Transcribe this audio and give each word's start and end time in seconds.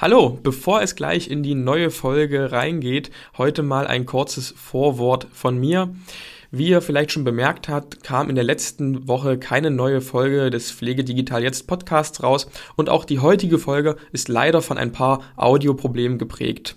Hallo, 0.00 0.38
bevor 0.42 0.80
es 0.80 0.94
gleich 0.94 1.28
in 1.28 1.42
die 1.42 1.54
neue 1.54 1.90
Folge 1.90 2.52
reingeht, 2.52 3.10
heute 3.36 3.62
mal 3.62 3.86
ein 3.86 4.06
kurzes 4.06 4.54
Vorwort 4.56 5.26
von 5.30 5.60
mir. 5.60 5.94
Wie 6.50 6.68
ihr 6.68 6.80
vielleicht 6.80 7.12
schon 7.12 7.24
bemerkt 7.24 7.68
habt, 7.68 8.02
kam 8.02 8.30
in 8.30 8.34
der 8.34 8.42
letzten 8.42 9.06
Woche 9.08 9.36
keine 9.36 9.70
neue 9.70 10.00
Folge 10.00 10.48
des 10.48 10.72
Pflege 10.72 11.04
Digital 11.04 11.42
Jetzt 11.42 11.66
Podcasts 11.66 12.22
raus 12.22 12.48
und 12.76 12.88
auch 12.88 13.04
die 13.04 13.18
heutige 13.18 13.58
Folge 13.58 13.96
ist 14.10 14.28
leider 14.28 14.62
von 14.62 14.78
ein 14.78 14.92
paar 14.92 15.20
Audioproblemen 15.36 16.16
geprägt. 16.16 16.76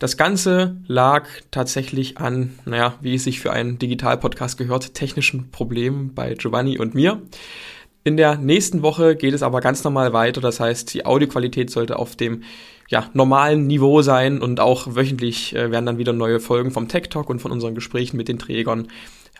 Das 0.00 0.16
Ganze 0.16 0.76
lag 0.88 1.28
tatsächlich 1.52 2.18
an, 2.18 2.58
naja, 2.64 2.98
wie 3.00 3.14
es 3.14 3.22
sich 3.22 3.38
für 3.38 3.52
einen 3.52 3.78
Digital-Podcast 3.78 4.58
gehört, 4.58 4.94
technischen 4.94 5.52
Problemen 5.52 6.12
bei 6.12 6.34
Giovanni 6.34 6.76
und 6.76 6.96
mir. 6.96 7.22
In 8.06 8.18
der 8.18 8.36
nächsten 8.36 8.82
Woche 8.82 9.16
geht 9.16 9.32
es 9.32 9.42
aber 9.42 9.62
ganz 9.62 9.82
normal 9.82 10.12
weiter. 10.12 10.42
Das 10.42 10.60
heißt, 10.60 10.92
die 10.92 11.06
Audioqualität 11.06 11.70
sollte 11.70 11.98
auf 11.98 12.16
dem 12.16 12.42
ja, 12.90 13.08
normalen 13.14 13.66
Niveau 13.66 14.02
sein 14.02 14.42
und 14.42 14.60
auch 14.60 14.94
wöchentlich 14.94 15.54
äh, 15.54 15.70
werden 15.70 15.86
dann 15.86 15.96
wieder 15.96 16.12
neue 16.12 16.38
Folgen 16.38 16.70
vom 16.70 16.86
Tech 16.86 17.08
Talk 17.08 17.30
und 17.30 17.40
von 17.40 17.50
unseren 17.50 17.74
Gesprächen 17.74 18.18
mit 18.18 18.28
den 18.28 18.38
Trägern 18.38 18.88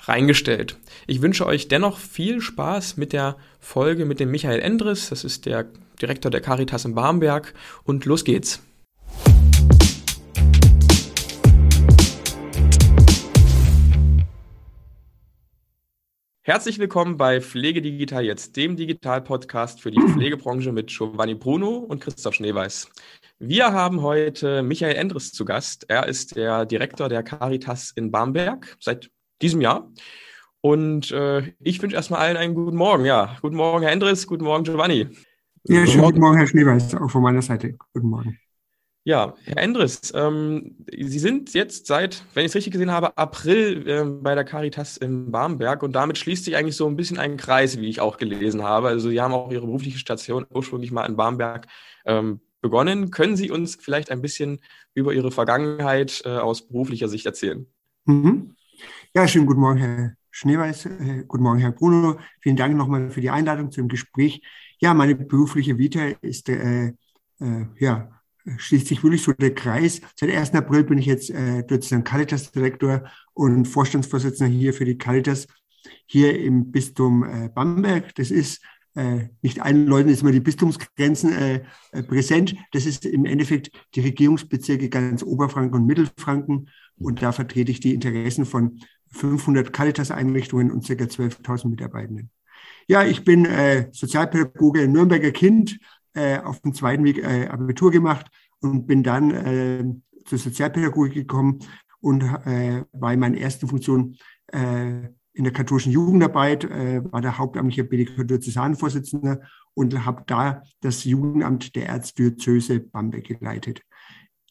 reingestellt. 0.04 0.78
Ich 1.06 1.20
wünsche 1.20 1.44
euch 1.44 1.68
dennoch 1.68 1.98
viel 1.98 2.40
Spaß 2.40 2.96
mit 2.96 3.12
der 3.12 3.36
Folge 3.60 4.06
mit 4.06 4.18
dem 4.18 4.30
Michael 4.30 4.60
Endres. 4.60 5.10
Das 5.10 5.24
ist 5.24 5.44
der 5.44 5.66
Direktor 6.00 6.30
der 6.30 6.40
Caritas 6.40 6.86
in 6.86 6.94
Barmberg. 6.94 7.52
Und 7.84 8.06
los 8.06 8.24
geht's. 8.24 8.62
Herzlich 16.46 16.78
willkommen 16.78 17.16
bei 17.16 17.40
Pflege 17.40 17.80
Digital 17.80 18.22
jetzt, 18.22 18.54
dem 18.58 18.76
Digital-Podcast 18.76 19.80
für 19.80 19.90
die 19.90 19.98
Pflegebranche 20.12 20.72
mit 20.72 20.88
Giovanni 20.88 21.34
Bruno 21.34 21.78
und 21.78 22.02
Christoph 22.02 22.34
Schneeweiß. 22.34 22.90
Wir 23.38 23.72
haben 23.72 24.02
heute 24.02 24.62
Michael 24.62 24.94
Endres 24.94 25.32
zu 25.32 25.46
Gast. 25.46 25.86
Er 25.88 26.06
ist 26.06 26.36
der 26.36 26.66
Direktor 26.66 27.08
der 27.08 27.22
Caritas 27.22 27.92
in 27.96 28.10
Bamberg 28.10 28.76
seit 28.78 29.10
diesem 29.40 29.62
Jahr. 29.62 29.90
Und 30.60 31.12
äh, 31.12 31.54
ich 31.60 31.80
wünsche 31.80 31.96
erstmal 31.96 32.20
allen 32.20 32.36
einen 32.36 32.54
guten 32.54 32.76
Morgen. 32.76 33.06
Ja, 33.06 33.38
guten 33.40 33.56
Morgen, 33.56 33.82
Herr 33.82 33.92
Endres, 33.92 34.26
guten 34.26 34.44
Morgen, 34.44 34.64
Giovanni. 34.64 35.08
Ja, 35.62 35.86
schönen 35.86 36.04
guten 36.04 36.20
Morgen, 36.20 36.36
Herr 36.36 36.46
Schneeweiß, 36.46 36.94
auch 36.96 37.10
von 37.10 37.22
meiner 37.22 37.40
Seite. 37.40 37.74
Guten 37.94 38.08
Morgen. 38.08 38.38
Ja, 39.06 39.34
Herr 39.44 39.58
Endres, 39.58 40.12
ähm, 40.14 40.76
Sie 40.90 41.18
sind 41.18 41.52
jetzt 41.52 41.86
seit, 41.86 42.24
wenn 42.32 42.46
ich 42.46 42.52
es 42.52 42.54
richtig 42.54 42.72
gesehen 42.72 42.90
habe, 42.90 43.16
April 43.18 43.86
äh, 43.86 44.02
bei 44.02 44.34
der 44.34 44.44
Caritas 44.44 44.96
in 44.96 45.30
Barmberg 45.30 45.82
und 45.82 45.92
damit 45.92 46.16
schließt 46.16 46.46
sich 46.46 46.56
eigentlich 46.56 46.76
so 46.76 46.86
ein 46.86 46.96
bisschen 46.96 47.18
ein 47.18 47.36
Kreis, 47.36 47.78
wie 47.78 47.88
ich 47.90 48.00
auch 48.00 48.16
gelesen 48.16 48.62
habe. 48.62 48.88
Also 48.88 49.10
Sie 49.10 49.20
haben 49.20 49.34
auch 49.34 49.52
Ihre 49.52 49.66
berufliche 49.66 49.98
Station 49.98 50.46
ursprünglich 50.48 50.90
mal 50.90 51.04
in 51.04 51.16
Barmberg 51.16 51.66
ähm, 52.06 52.40
begonnen. 52.62 53.10
Können 53.10 53.36
Sie 53.36 53.50
uns 53.50 53.76
vielleicht 53.76 54.10
ein 54.10 54.22
bisschen 54.22 54.60
über 54.94 55.12
Ihre 55.12 55.30
Vergangenheit 55.30 56.22
äh, 56.24 56.30
aus 56.30 56.66
beruflicher 56.66 57.08
Sicht 57.08 57.26
erzählen? 57.26 57.66
Mhm. 58.06 58.56
Ja, 59.14 59.28
schönen 59.28 59.44
guten 59.44 59.60
Morgen, 59.60 59.78
Herr 59.80 60.14
Schneeweiß. 60.30 60.86
Äh, 60.86 61.24
guten 61.28 61.42
Morgen, 61.42 61.58
Herr 61.58 61.72
Bruno. 61.72 62.18
Vielen 62.40 62.56
Dank 62.56 62.74
nochmal 62.74 63.10
für 63.10 63.20
die 63.20 63.28
Einladung 63.28 63.70
zum 63.70 63.88
Gespräch. 63.88 64.40
Ja, 64.80 64.94
meine 64.94 65.14
berufliche 65.14 65.76
Vita 65.76 66.06
ist 66.22 66.48
äh, 66.48 66.94
äh, 67.40 67.66
ja 67.78 68.08
schließt 68.56 68.86
sich 68.86 69.02
wirklich 69.02 69.22
so 69.22 69.32
der 69.32 69.54
Kreis. 69.54 70.00
Seit 70.16 70.30
1. 70.30 70.54
April 70.54 70.84
bin 70.84 70.98
ich 70.98 71.06
jetzt 71.06 71.30
äh, 71.30 71.64
sozusagen 71.68 72.04
Caritas-Direktor 72.04 73.04
und 73.32 73.66
Vorstandsvorsitzender 73.66 74.52
hier 74.52 74.74
für 74.74 74.84
die 74.84 74.98
Caritas 74.98 75.46
hier 76.06 76.38
im 76.38 76.70
Bistum 76.70 77.24
äh, 77.24 77.48
Bamberg. 77.48 78.14
Das 78.14 78.30
ist 78.30 78.60
äh, 78.94 79.28
nicht 79.42 79.60
allen 79.60 79.86
Leuten 79.86 80.08
ist 80.08 80.22
immer 80.22 80.32
die 80.32 80.40
Bistumsgrenzen 80.40 81.32
äh, 81.32 81.64
äh, 81.92 82.02
präsent. 82.02 82.54
Das 82.72 82.86
ist 82.86 83.04
im 83.04 83.24
Endeffekt 83.24 83.70
die 83.94 84.00
Regierungsbezirke 84.00 84.88
ganz 84.88 85.22
Oberfranken 85.22 85.80
und 85.80 85.86
Mittelfranken. 85.86 86.70
Und 86.96 87.22
da 87.22 87.32
vertrete 87.32 87.72
ich 87.72 87.80
die 87.80 87.94
Interessen 87.94 88.46
von 88.46 88.80
500 89.10 89.72
Caritas-Einrichtungen 89.72 90.70
und 90.70 90.86
ca. 90.86 90.92
12.000 90.94 91.68
Mitarbeitenden. 91.68 92.30
Ja, 92.86 93.04
ich 93.04 93.24
bin 93.24 93.46
äh, 93.46 93.88
Sozialpädagoge, 93.92 94.86
Nürnberger 94.86 95.30
Kind, 95.32 95.78
äh, 96.14 96.38
auf 96.38 96.60
dem 96.60 96.74
zweiten 96.74 97.04
Weg 97.04 97.18
äh, 97.18 97.48
Abitur 97.48 97.90
gemacht 97.90 98.26
und 98.60 98.86
bin 98.86 99.02
dann 99.02 99.30
äh, 99.30 99.84
zur 100.24 100.38
Sozialpädagogik 100.38 101.14
gekommen 101.14 101.60
und 102.00 102.22
äh, 102.22 102.78
in 102.78 102.86
meiner 103.00 103.38
ersten 103.38 103.68
Funktion 103.68 104.16
äh, 104.52 105.08
in 105.34 105.42
der 105.42 105.52
katholischen 105.52 105.92
Jugendarbeit, 105.92 106.64
äh, 106.64 107.02
war 107.12 107.20
der 107.20 107.38
hauptamtliche 107.38 107.84
BDK-Diözesanvorsitzender 107.84 109.40
und 109.74 110.04
habe 110.04 110.22
da 110.26 110.62
das 110.80 111.04
Jugendamt 111.04 111.74
der 111.74 111.88
Erzdiözese 111.88 112.80
Bamberg 112.80 113.24
geleitet. 113.24 113.82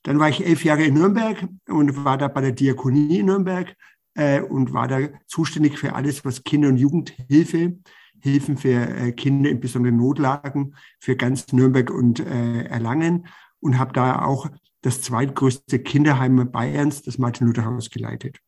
Dann 0.04 0.20
war 0.20 0.28
ich 0.28 0.46
elf 0.46 0.66
Jahre 0.66 0.84
in 0.84 0.96
Nürnberg 0.96 1.48
und 1.70 2.04
war 2.04 2.18
da 2.18 2.28
bei 2.28 2.42
der 2.42 2.52
Diakonie 2.52 3.20
in 3.20 3.28
Nürnberg 3.28 3.74
äh, 4.16 4.42
und 4.42 4.74
war 4.74 4.90
da 4.90 5.00
zuständig 5.28 5.80
für 5.80 5.96
alles, 5.96 6.26
was 6.26 6.44
Kinder- 6.44 6.68
und 6.68 6.78
Jugendhilfe 6.78 7.78
Hilfen 8.24 8.56
für 8.56 8.88
äh, 8.88 9.12
Kinder 9.12 9.50
in 9.50 9.60
besonderen 9.60 9.98
Notlagen 9.98 10.76
für 10.98 11.18
ganz 11.18 11.52
Nürnberg 11.52 11.92
und 11.92 12.22
äh, 12.22 12.64
Erlangen 12.64 13.28
und 13.60 13.78
habe 13.78 13.92
da 13.92 14.24
auch 14.24 14.50
das 14.82 15.02
zweitgrößte 15.02 15.80
Kinderheim 15.80 16.50
Bayerns, 16.50 17.02
das 17.02 17.18
Martin-Luther-Haus, 17.18 17.90
geleitet. 17.90 18.40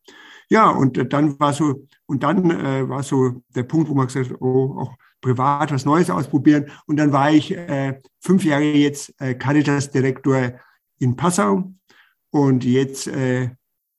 Ja, 0.50 0.70
und 0.70 0.98
äh, 0.98 1.06
dann 1.06 1.38
war 1.42 1.52
so, 1.52 1.86
und 2.06 2.24
dann 2.24 2.52
äh, 2.52 2.88
war 2.88 3.04
so 3.04 3.44
der 3.54 3.64
Punkt, 3.64 3.90
wo 3.90 3.96
man 3.96 4.08
gesagt 4.08 4.30
hat, 4.30 4.42
oh, 4.42 4.78
auch 4.80 4.96
privat 5.20 5.74
was 5.74 5.84
Neues 5.84 6.10
ausprobieren. 6.10 6.72
Und 6.86 6.96
dann 6.96 7.12
war 7.12 7.32
ich 7.32 7.54
äh, 7.54 8.00
fünf 8.22 8.46
Jahre 8.46 8.64
jetzt 8.64 9.14
äh, 9.20 9.36
Caritas-Direktor 9.36 10.54
in 11.00 11.18
Passau. 11.18 11.74
Und 12.30 12.64
jetzt 12.64 13.08
äh, 13.08 13.50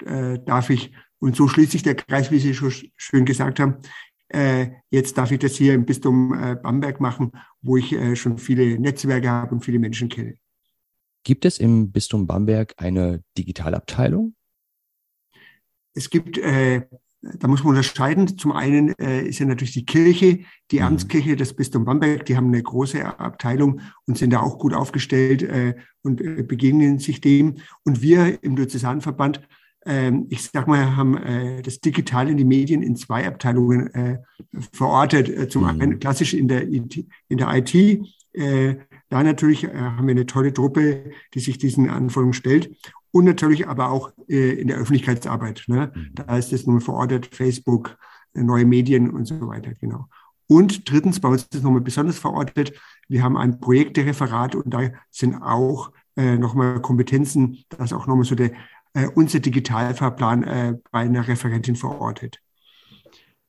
äh, 0.07 0.39
darf 0.47 0.71
ich, 0.71 0.93
und 1.19 1.37
so 1.37 1.49
schließt 1.49 1.73
sich 1.73 1.83
der 1.83 1.97
Kreis, 1.97 2.31
wie 2.31 2.39
Sie 2.39 2.55
schon 2.55 2.73
schön 2.97 3.27
gesagt 3.27 3.61
haben, 3.61 3.77
äh, 4.29 4.69
jetzt 4.91 5.17
darf 5.19 5.31
ich 5.31 5.39
das 5.39 5.57
hier 5.57 5.75
im 5.75 5.85
Bistum 5.85 6.35
äh, 6.35 6.57
Bamberg 6.57 7.01
machen, 7.01 7.33
wo 7.63 7.77
ich 7.77 7.93
äh, 7.93 8.17
schon 8.17 8.39
viele 8.39 8.79
Netzwerke 8.79 9.31
habe 9.31 9.55
und 9.55 9.65
viele 9.65 9.79
Menschen 9.79 10.09
kenne. 10.09 10.35
Gibt 11.23 11.45
es 11.45 11.59
im 11.59 11.91
Bistum 11.91 12.27
Bamberg 12.27 12.75
eine 12.77 13.23
Digitalabteilung? 13.37 14.35
Es 15.95 16.11
gibt, 16.11 16.39
äh, 16.39 16.87
da 17.21 17.49
muss 17.49 17.65
man 17.65 17.71
unterscheiden. 17.71 18.39
Zum 18.39 18.53
einen 18.53 18.95
äh, 18.99 19.23
ist 19.23 19.39
ja 19.39 19.47
natürlich 19.47 19.75
die 19.75 19.87
Kirche, 19.87 20.41
die 20.71 20.79
mhm. 20.79 20.87
Amtskirche 20.87 21.37
des 21.37 21.55
Bistum 21.55 21.85
Bamberg, 21.85 22.27
die 22.27 22.37
haben 22.37 22.49
eine 22.49 22.63
große 22.63 23.05
Abteilung 23.19 23.81
und 24.07 24.19
sind 24.19 24.33
da 24.33 24.41
auch 24.41 24.59
gut 24.59 24.75
aufgestellt 24.75 25.43
äh, 25.43 25.75
und 26.03 26.19
begegnen 26.47 26.99
sich 26.99 27.21
dem. 27.21 27.57
Und 27.85 28.03
wir 28.03 28.43
im 28.43 28.57
Diözesanverband 28.57 29.41
ich 30.29 30.43
sag 30.43 30.67
mal, 30.67 30.97
haben 30.97 31.17
äh, 31.17 31.63
das 31.63 31.81
Digitale 31.81 32.31
in 32.31 32.37
die 32.37 32.45
Medien 32.45 32.83
in 32.83 32.97
zwei 32.97 33.27
Abteilungen 33.27 33.87
äh, 33.95 34.19
verortet. 34.73 35.29
Äh, 35.29 35.49
zum 35.49 35.63
mhm. 35.63 35.81
einen 35.81 35.99
klassisch 36.01 36.35
in 36.35 36.49
der, 36.49 36.69
IT, 36.69 37.07
in 37.29 37.39
der 37.39 37.55
IT. 37.55 37.75
Äh, 38.33 38.77
da 39.09 39.23
natürlich 39.23 39.65
äh, 39.65 39.75
haben 39.75 40.07
wir 40.09 40.13
eine 40.13 40.27
tolle 40.27 40.53
Truppe, 40.53 41.13
die 41.35 41.41
sich 41.41 41.59
diesen 41.59 41.89
Anforderungen 41.89 42.33
stellt. 42.33 42.77
Und 43.13 43.25
natürlich 43.25 43.69
aber 43.69 43.91
auch 43.91 44.13
äh, 44.29 44.61
in 44.61 44.69
der 44.69 44.77
Öffentlichkeitsarbeit. 44.77 45.65
Ne? 45.69 45.93
Mhm. 45.95 46.11
Da 46.15 46.37
ist 46.37 46.53
es 46.53 46.67
nun 46.67 46.81
verortet, 46.81 47.27
Facebook, 47.35 47.97
neue 48.35 48.67
Medien 48.67 49.11
und 49.11 49.25
so 49.25 49.49
weiter, 49.49 49.73
genau. 49.81 50.07
Und 50.49 50.91
drittens, 50.91 51.21
bei 51.21 51.29
uns 51.29 51.43
ist 51.43 51.55
es 51.55 51.63
nochmal 51.63 51.81
besonders 51.81 52.19
verortet, 52.19 52.73
wir 53.09 53.23
haben 53.23 53.37
ein 53.37 53.59
Projektereferat 53.59 54.55
und 54.55 54.73
da 54.73 54.91
sind 55.11 55.35
auch 55.37 55.93
äh, 56.17 56.37
nochmal 56.37 56.81
Kompetenzen, 56.81 57.65
das 57.69 57.93
auch 57.93 58.07
nochmal 58.07 58.25
so 58.25 58.35
der 58.35 58.53
unser 59.15 59.41
Digitalfahrplan 59.41 60.43
äh, 60.45 60.75
bei 60.91 61.01
einer 61.01 61.27
Referentin 61.29 61.77
verortet. 61.77 62.41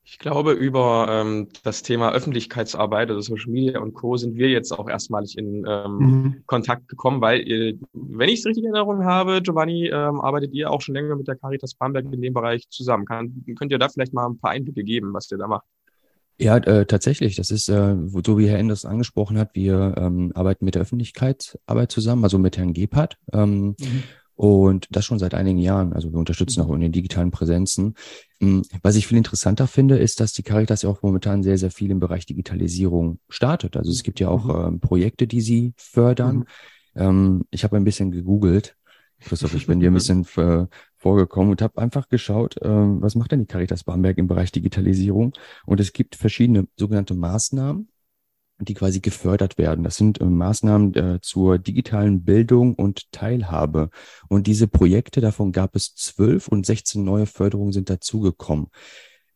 Ich 0.09 0.19
glaube, 0.19 0.53
über 0.53 1.08
ähm, 1.09 1.50
das 1.63 1.84
Thema 1.84 2.13
Öffentlichkeitsarbeit, 2.13 3.09
also 3.09 3.19
Social 3.19 3.52
Media 3.52 3.81
und 3.81 3.94
Co. 3.94 4.16
sind 4.16 4.38
wir 4.38 4.47
jetzt 4.47 4.72
auch 4.72 4.88
erstmalig 4.88 5.38
in 5.38 5.66
ähm, 5.68 5.97
mhm. 5.97 6.44
Kontakt 6.46 6.88
gekommen, 6.88 7.19
weil, 7.19 7.46
ihr, 7.46 7.78
wenn 7.91 8.30
ich 8.30 8.40
es 8.40 8.46
richtig 8.46 8.63
in 8.63 8.74
Erinnerung 8.74 9.04
habe, 9.04 9.42
Giovanni, 9.42 9.88
ähm, 9.88 10.21
arbeitet 10.21 10.54
ihr 10.54 10.71
auch 10.71 10.80
schon 10.80 10.95
länger 10.95 11.18
mit 11.18 11.27
der 11.27 11.36
Caritas 11.36 11.74
Bamberg 11.74 12.06
in 12.06 12.21
dem 12.21 12.33
Bereich 12.33 12.69
zusammen. 12.69 13.06
Kann, 13.06 13.44
könnt 13.60 13.74
ihr 13.74 13.80
da 13.80 13.89
vielleicht 13.89 14.13
mal 14.13 14.25
ein 14.25 14.39
paar 14.39 14.51
Einblicke 14.51 14.86
geben, 14.86 15.13
was 15.13 15.30
ihr 15.30 15.38
da 15.38 15.48
macht? 15.48 15.66
Ja, 16.39 16.56
äh, 16.56 16.86
tatsächlich. 16.86 17.36
Das 17.36 17.51
ist, 17.51 17.68
äh, 17.68 17.98
so 18.24 18.38
wie 18.38 18.48
Herr 18.48 18.60
Enders 18.60 18.86
angesprochen 18.86 19.38
hat, 19.38 19.56
wir 19.56 19.95
ähm, 19.98 20.31
arbeiten 20.36 20.63
mit 20.63 20.75
der 20.75 20.83
Öffentlichkeitsarbeit 20.83 21.92
zusammen, 21.92 22.24
also 22.24 22.39
mit 22.39 22.57
Herrn 22.57 22.74
Gebhardt. 22.74 23.18
Ähm, 23.33 23.75
mhm. 23.77 24.04
Und 24.38 24.88
das 24.92 25.04
schon 25.04 25.18
seit 25.18 25.34
einigen 25.34 25.57
Jahren. 25.57 25.94
Also 25.94 26.12
wir 26.12 26.19
unterstützen 26.19 26.62
auch 26.62 26.72
in 26.72 26.80
den 26.80 26.92
digitalen 26.92 27.31
Präsenzen. 27.31 27.95
Hm, 28.39 28.62
was 28.84 28.95
ich 28.95 29.07
viel 29.07 29.18
interessanter 29.18 29.66
finde, 29.66 29.98
ist, 29.98 30.19
dass 30.19 30.31
die 30.31 30.44
Caritas 30.44 30.84
ja 30.84 30.89
auch 30.92 31.01
momentan 31.01 31.42
sehr, 31.42 31.57
sehr 31.57 31.72
viel 31.72 31.89
im 31.89 32.00
Bereich 32.00 32.28
Digitalisierung 32.28 33.19
startet. 33.30 33.75
Also 33.75 33.89
es 33.89 34.04
gibt 34.04 34.19
ja 34.19 34.30
auch 34.30 34.45
mhm. 34.45 34.75
ähm, 34.75 34.80
Projekte, 34.80 35.25
die 35.25 35.42
sie 35.42 35.74
fördern. 35.75 36.38
Mhm. 36.38 36.45
Ähm, 36.94 37.45
ich 37.50 37.63
habe 37.63 37.78
ein 37.78 37.84
bisschen 37.84 38.12
gegoogelt. 38.12 38.78
Christoph, 39.22 39.56
ich 39.56 39.66
bin 39.66 39.80
dir 39.80 39.89
ein 39.89 39.94
bisschen 39.95 40.24
äh, 40.36 40.68
vorgekommen 40.98 41.50
und 41.50 41.63
habe 41.63 41.81
einfach 41.81 42.07
geschaut, 42.07 42.57
äh, 42.62 42.69
was 42.69 43.16
macht 43.16 43.31
denn 43.31 43.40
die 43.40 43.48
Caritas 43.48 43.86
Bamberg 43.86 44.19
im 44.19 44.28
Bereich 44.28 44.51
Digitalisierung? 44.51 45.33
Und 45.66 45.80
es 45.80 45.94
gibt 45.94 46.16
verschiedene 46.16 46.68
sogenannte 46.78 47.16
Maßnahmen, 47.16 47.90
die 48.59 48.74
quasi 48.74 49.00
gefördert 49.00 49.57
werden. 49.57 49.83
Das 49.83 49.98
sind 49.98 50.19
äh, 50.19 50.25
Maßnahmen 50.25 50.95
äh, 50.95 51.19
zur 51.21 51.59
digitalen 51.59 52.24
Bildung 52.24 52.74
und 52.74 53.12
Teilhabe. 53.12 53.89
Und 54.30 54.48
diese 54.48 54.68
Projekte, 54.68 55.21
davon 55.21 55.51
gab 55.51 55.75
es 55.75 55.94
zwölf 55.95 56.48
und 56.48 56.65
16 56.65 57.04
neue 57.04 57.25
Förderungen 57.25 57.74
sind 57.74 57.89
dazugekommen. 57.89 58.68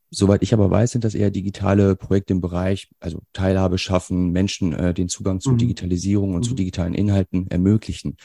Soweit 0.09 0.43
ich 0.43 0.53
aber 0.53 0.69
weiß, 0.69 0.91
sind 0.91 1.03
das 1.03 1.15
eher 1.15 1.31
digitale 1.31 1.95
Projekte 1.95 2.33
im 2.33 2.41
Bereich, 2.41 2.89
also 2.99 3.21
Teilhabe 3.31 3.77
schaffen, 3.77 4.31
Menschen 4.31 4.73
äh, 4.73 4.93
den 4.93 5.07
Zugang 5.07 5.39
zu 5.39 5.51
mhm. 5.51 5.57
Digitalisierung 5.59 6.33
und 6.33 6.41
mhm. 6.41 6.49
zu 6.49 6.53
digitalen 6.55 6.93
Inhalten 6.93 7.49
ermöglichen 7.49 8.17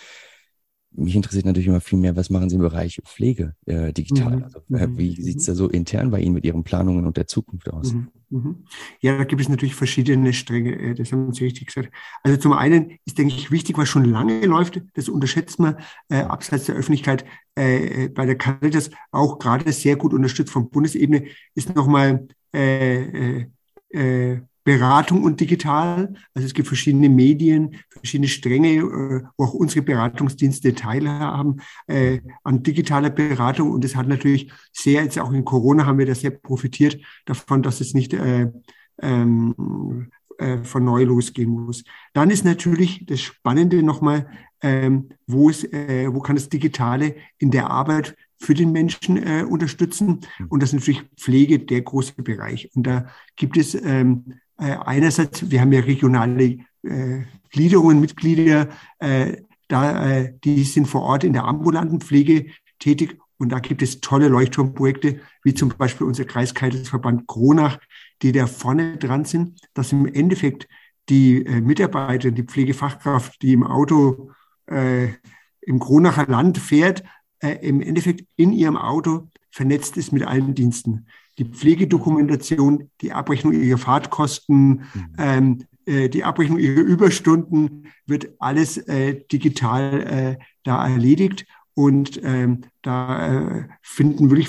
mich 0.96 1.14
interessiert 1.14 1.44
natürlich 1.44 1.68
immer 1.68 1.80
viel 1.80 1.98
mehr, 1.98 2.16
was 2.16 2.30
machen 2.30 2.48
Sie 2.48 2.56
im 2.56 2.62
Bereich 2.62 3.00
Pflege 3.04 3.54
äh, 3.66 3.92
digital? 3.92 4.36
Mhm. 4.36 4.44
Also, 4.44 4.58
äh, 4.70 4.88
wie 4.96 5.10
mhm. 5.10 5.22
sieht 5.22 5.38
es 5.38 5.44
da 5.44 5.54
so 5.54 5.68
intern 5.68 6.10
bei 6.10 6.20
Ihnen 6.20 6.34
mit 6.34 6.44
Ihren 6.44 6.64
Planungen 6.64 7.06
und 7.06 7.16
der 7.16 7.26
Zukunft 7.26 7.70
aus? 7.70 7.92
Mhm. 8.28 8.64
Ja, 9.00 9.16
da 9.18 9.24
gibt 9.24 9.40
es 9.40 9.48
natürlich 9.48 9.76
verschiedene 9.76 10.32
Stränge, 10.32 10.76
äh, 10.76 10.94
das 10.94 11.12
haben 11.12 11.32
Sie 11.32 11.44
richtig 11.44 11.66
gesagt. 11.68 11.90
Also 12.24 12.36
zum 12.36 12.52
einen 12.52 12.98
ist, 13.04 13.18
denke 13.18 13.34
ich, 13.34 13.50
wichtig, 13.52 13.78
was 13.78 13.88
schon 13.88 14.04
lange 14.04 14.44
läuft, 14.44 14.82
das 14.94 15.08
unterschätzt 15.08 15.60
man 15.60 15.76
äh, 16.08 16.22
abseits 16.22 16.64
der 16.64 16.74
Öffentlichkeit 16.74 17.24
äh, 17.56 18.04
äh, 18.04 18.08
bei 18.08 18.26
der 18.26 18.36
Caritas 18.36 18.90
auch 19.12 19.38
gerade 19.38 19.70
sehr 19.72 19.96
gut 19.96 20.12
unterstützt 20.12 20.50
von 20.50 20.70
Bundesebene, 20.70 21.26
ist 21.54 21.74
nochmal 21.74 22.26
äh, 22.52 23.42
äh, 23.42 23.46
äh, 23.90 24.40
Beratung 24.66 25.22
und 25.22 25.38
digital. 25.38 26.12
Also 26.34 26.44
es 26.44 26.52
gibt 26.52 26.66
verschiedene 26.66 27.08
Medien, 27.08 27.76
verschiedene 27.88 28.26
Stränge, 28.26 28.78
äh, 28.78 29.22
wo 29.36 29.44
auch 29.44 29.54
unsere 29.54 29.82
Beratungsdienste 29.82 30.74
teilhaben 30.74 31.60
äh, 31.86 32.18
an 32.42 32.64
digitaler 32.64 33.10
Beratung. 33.10 33.70
Und 33.70 33.84
es 33.84 33.94
hat 33.94 34.08
natürlich 34.08 34.50
sehr, 34.72 35.04
jetzt 35.04 35.20
auch 35.20 35.32
in 35.32 35.44
Corona 35.44 35.86
haben 35.86 35.98
wir 35.98 36.06
da 36.06 36.16
sehr 36.16 36.32
profitiert 36.32 37.00
davon, 37.26 37.62
dass 37.62 37.80
es 37.80 37.94
nicht 37.94 38.12
äh, 38.12 38.50
ähm, 39.00 40.10
äh, 40.38 40.58
von 40.64 40.84
neu 40.84 41.04
losgehen 41.04 41.48
muss. 41.48 41.84
Dann 42.12 42.30
ist 42.30 42.44
natürlich 42.44 43.06
das 43.06 43.20
Spannende 43.20 43.84
nochmal, 43.84 44.26
ähm, 44.62 45.10
wo, 45.28 45.48
es, 45.48 45.62
äh, 45.62 46.12
wo 46.12 46.18
kann 46.18 46.34
das 46.34 46.48
Digitale 46.48 47.14
in 47.38 47.52
der 47.52 47.70
Arbeit 47.70 48.16
für 48.40 48.54
den 48.54 48.72
Menschen 48.72 49.16
äh, 49.16 49.44
unterstützen. 49.48 50.22
Und 50.48 50.60
das 50.60 50.70
ist 50.70 50.80
natürlich 50.80 51.04
Pflege 51.16 51.60
der 51.60 51.82
große 51.82 52.20
Bereich. 52.20 52.68
Und 52.74 52.84
da 52.84 53.06
gibt 53.36 53.56
es 53.56 53.76
ähm, 53.76 54.24
äh, 54.26 54.34
einerseits, 54.58 55.50
wir 55.50 55.60
haben 55.60 55.72
ja 55.72 55.80
regionale 55.80 56.58
äh, 56.82 57.22
Gliederungen, 57.50 58.00
Mitglieder, 58.00 58.68
äh, 58.98 59.38
da, 59.68 60.08
äh, 60.08 60.34
die 60.44 60.64
sind 60.64 60.86
vor 60.86 61.02
Ort 61.02 61.24
in 61.24 61.32
der 61.32 61.44
ambulanten 61.44 62.00
Pflege 62.00 62.46
tätig 62.78 63.18
und 63.38 63.50
da 63.50 63.58
gibt 63.58 63.82
es 63.82 64.00
tolle 64.00 64.28
Leuchtturmprojekte, 64.28 65.20
wie 65.42 65.54
zum 65.54 65.70
Beispiel 65.70 66.06
unser 66.06 66.24
Kreiskreisverband 66.24 67.26
Kronach, 67.26 67.78
die 68.22 68.32
da 68.32 68.46
vorne 68.46 68.96
dran 68.96 69.24
sind, 69.24 69.60
dass 69.74 69.92
im 69.92 70.06
Endeffekt 70.06 70.68
die 71.08 71.44
äh, 71.44 71.60
Mitarbeiter, 71.60 72.30
die 72.30 72.42
Pflegefachkraft, 72.42 73.42
die 73.42 73.52
im 73.52 73.64
Auto 73.64 74.30
äh, 74.66 75.08
im 75.60 75.78
Kronacher 75.78 76.26
Land 76.26 76.58
fährt, 76.58 77.02
äh, 77.40 77.56
im 77.66 77.80
Endeffekt 77.80 78.24
in 78.36 78.52
ihrem 78.52 78.76
Auto 78.76 79.28
vernetzt 79.56 79.96
ist 79.96 80.12
mit 80.12 80.22
allen 80.22 80.54
Diensten 80.54 81.06
die 81.38 81.44
Pflegedokumentation, 81.44 82.90
die 83.00 83.12
Abrechnung 83.12 83.52
ihrer 83.52 83.78
Fahrtkosten, 83.78 84.68
mhm. 84.68 84.82
ähm, 85.18 85.64
äh, 85.84 86.08
die 86.08 86.24
Abrechnung 86.24 86.58
ihrer 86.58 86.80
Überstunden, 86.80 87.88
wird 88.06 88.28
alles 88.38 88.78
äh, 88.78 89.22
digital 89.30 90.02
äh, 90.02 90.44
da 90.64 90.88
erledigt. 90.88 91.46
Und 91.74 92.20
ähm, 92.24 92.62
da 92.80 93.58
äh, 93.58 93.68
finden 93.82 94.30
wirklich 94.30 94.48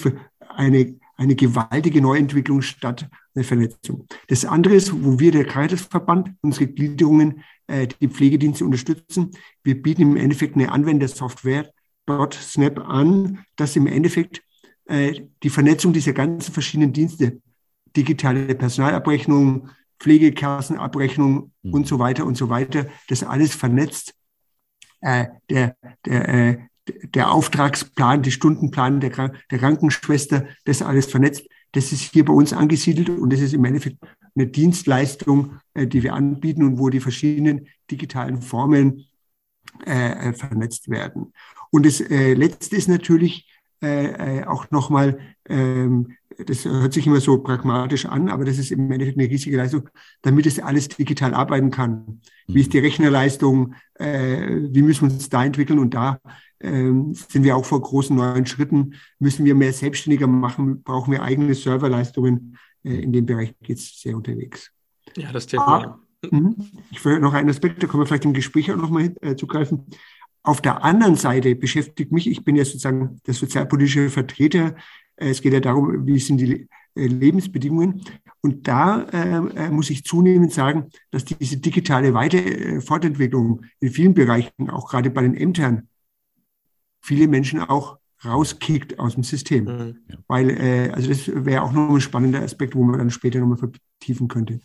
eine, 0.56 0.96
eine 1.18 1.36
gewaltige 1.36 2.02
Neuentwicklung 2.02 2.62
statt, 2.62 3.10
eine 3.36 3.44
Vernetzung. 3.44 4.08
Das 4.30 4.46
andere 4.46 4.76
ist, 4.76 4.94
wo 5.04 5.20
wir, 5.20 5.32
der 5.32 5.44
Caritasverband, 5.44 6.32
unsere 6.42 6.68
Gliederungen, 6.68 7.44
äh, 7.68 7.88
die 7.88 8.08
Pflegedienste 8.08 8.64
unterstützen. 8.64 9.32
Wir 9.62 9.82
bieten 9.82 10.04
im 10.04 10.16
Endeffekt 10.16 10.56
eine 10.56 10.72
Anwendersoftware, 10.72 11.70
dort 12.06 12.34
Snap 12.36 12.80
an, 12.80 13.44
das 13.58 13.76
im 13.76 13.88
Endeffekt 13.88 14.42
die 14.90 15.50
Vernetzung 15.50 15.92
dieser 15.92 16.14
ganzen 16.14 16.54
verschiedenen 16.54 16.94
Dienste, 16.94 17.42
digitale 17.96 18.56
Personalabrechnung, 18.56 19.70
Pflegekassenabrechnung 20.00 21.52
mhm. 21.64 21.74
und 21.74 21.88
so 21.88 22.00
weiter 22.00 22.26
und 22.26 22.38
so 22.38 22.50
weiter, 22.50 22.88
das 23.08 23.24
alles 23.24 23.56
vernetzt. 23.56 24.14
Äh, 25.02 25.28
der, 25.50 25.76
der, 26.06 26.30
äh, 26.30 26.58
der 27.14 27.32
Auftragsplan, 27.32 28.24
die 28.24 28.32
Stundenplan 28.32 29.00
der, 29.00 29.32
der 29.52 29.60
Krankenschwester, 29.60 30.48
das 30.66 30.82
alles 30.82 31.06
vernetzt. 31.08 31.48
Das 31.74 31.92
ist 31.92 32.14
hier 32.14 32.26
bei 32.26 32.34
uns 32.34 32.54
angesiedelt 32.54 33.10
und 33.10 33.32
das 33.32 33.42
ist 33.42 33.54
im 33.54 33.66
Endeffekt 33.66 33.98
eine 34.36 34.48
Dienstleistung, 34.48 35.60
äh, 35.74 35.88
die 35.88 36.04
wir 36.04 36.14
anbieten 36.14 36.64
und 36.64 36.80
wo 36.80 36.90
die 36.90 37.00
verschiedenen 37.00 37.68
digitalen 37.92 38.42
Formen 38.42 39.06
äh, 39.86 40.30
äh 40.30 40.34
vernetzt 40.34 40.90
werden. 40.90 41.34
Und 41.72 41.86
das 41.86 42.00
äh, 42.00 42.34
Letzte 42.34 42.76
ist 42.76 42.88
natürlich, 42.88 43.48
äh, 43.82 44.40
äh, 44.40 44.44
auch 44.46 44.72
nochmal, 44.72 45.20
ähm, 45.48 46.14
das 46.46 46.66
hört 46.66 46.94
sich 46.94 47.08
immer 47.08 47.20
so 47.20 47.40
pragmatisch 47.40 48.06
an, 48.06 48.30
aber 48.30 48.46
das 48.46 48.58
ist 48.58 48.72
im 48.72 48.92
Endeffekt 48.92 49.18
eine 49.18 49.30
riesige 49.30 49.58
Leistung, 49.58 49.90
damit 50.22 50.46
es 50.46 50.60
alles 50.60 50.88
digital 50.88 51.34
arbeiten 51.34 51.72
kann. 51.72 52.22
Wie 52.48 52.62
ist 52.62 52.74
die 52.74 52.80
Rechnerleistung? 52.80 53.74
Äh, 53.96 54.48
wie 54.70 54.82
müssen 54.82 55.08
wir 55.08 55.14
uns 55.14 55.30
da 55.30 55.44
entwickeln? 55.44 55.80
Und 55.80 55.94
da 55.94 56.20
ähm, 56.60 57.14
sind 57.14 57.44
wir 57.44 57.56
auch 57.56 57.66
vor 57.66 57.82
großen 57.82 58.16
neuen 58.16 58.46
Schritten. 58.46 58.96
Müssen 59.20 59.46
wir 59.46 59.56
mehr 59.56 59.74
selbstständiger 59.74 60.28
machen? 60.28 60.84
Brauchen 60.84 61.12
wir 61.12 61.22
eigene 61.22 61.54
Serverleistungen? 61.54 62.58
Äh, 62.84 63.02
in 63.02 63.14
dem 63.14 63.26
Bereich 63.26 63.54
geht 63.62 63.78
es 63.78 64.00
sehr 64.00 64.16
unterwegs. 64.16 64.72
Ja, 65.16 65.32
das 65.32 65.48
Thema. 65.48 65.68
Ah, 65.68 66.00
mhm. 66.32 66.56
ich 66.92 67.04
will 67.04 67.20
noch 67.20 67.34
einen 67.34 67.50
Aspekt, 67.50 67.82
da 67.82 67.88
können 67.88 68.02
wir 68.02 68.08
vielleicht 68.08 68.26
im 68.26 68.34
Gespräch 68.34 68.72
auch 68.72 68.78
nochmal 68.78 69.14
äh, 69.22 69.36
zugreifen. 69.36 69.86
Auf 70.48 70.62
der 70.62 70.82
anderen 70.82 71.18
Seite 71.18 71.56
beschäftigt 71.56 72.14
mich, 72.14 72.26
ich 72.26 72.46
bin 72.46 72.56
ja 72.56 72.64
sozusagen 72.64 73.20
der 73.28 73.34
sozialpolitische 73.34 74.10
Vertreter, 74.10 74.76
äh, 75.18 75.30
es 75.30 75.42
geht 75.42 75.52
ja 75.52 75.60
darum, 75.60 76.08
wie 76.08 76.20
sind 76.20 76.38
die 76.38 76.70
äh, 76.96 77.08
Lebensbedingungen. 77.08 78.02
Und 78.40 78.66
da 78.66 79.02
äh, 79.02 79.66
äh, 79.66 79.70
muss 79.70 79.90
ich 79.90 80.06
zunehmend 80.06 80.54
sagen, 80.54 80.86
dass 81.12 81.26
diese 81.26 81.58
digitale 81.58 82.14
Weiter 82.14 82.40
Fortentwicklung 82.80 83.66
in 83.82 83.92
vielen 83.92 84.14
Bereichen, 84.14 84.70
auch 84.70 84.88
gerade 84.90 85.10
bei 85.10 85.22
den 85.22 85.36
Ämtern, 85.36 85.90
viele 87.02 87.28
Menschen 87.28 87.60
auch 87.60 87.98
rauskickt 88.24 89.00
aus 89.00 89.16
dem 89.16 89.24
System. 89.24 89.66
Mhm. 89.66 89.98
Weil, 90.30 90.50
äh, 90.50 90.92
also 90.92 91.10
das 91.10 91.30
wäre 91.34 91.64
auch 91.64 91.74
noch 91.74 91.90
ein 91.90 92.00
spannender 92.00 92.42
Aspekt, 92.42 92.74
wo 92.74 92.86
man 92.86 93.00
dann 93.00 93.12
später 93.12 93.40
nochmal 93.42 93.58
vertiefen 93.58 94.30
könnte. 94.30 94.62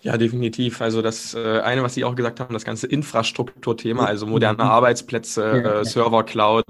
Ja, 0.00 0.16
definitiv. 0.16 0.80
Also 0.80 1.02
das 1.02 1.34
äh, 1.34 1.60
eine, 1.60 1.82
was 1.82 1.94
Sie 1.94 2.04
auch 2.04 2.14
gesagt 2.14 2.38
haben, 2.38 2.54
das 2.54 2.64
ganze 2.64 2.86
Infrastrukturthema, 2.86 4.04
also 4.04 4.26
moderne 4.26 4.60
Arbeitsplätze, 4.60 5.80
äh, 5.80 5.84
Server, 5.84 6.22
Cloud, 6.22 6.64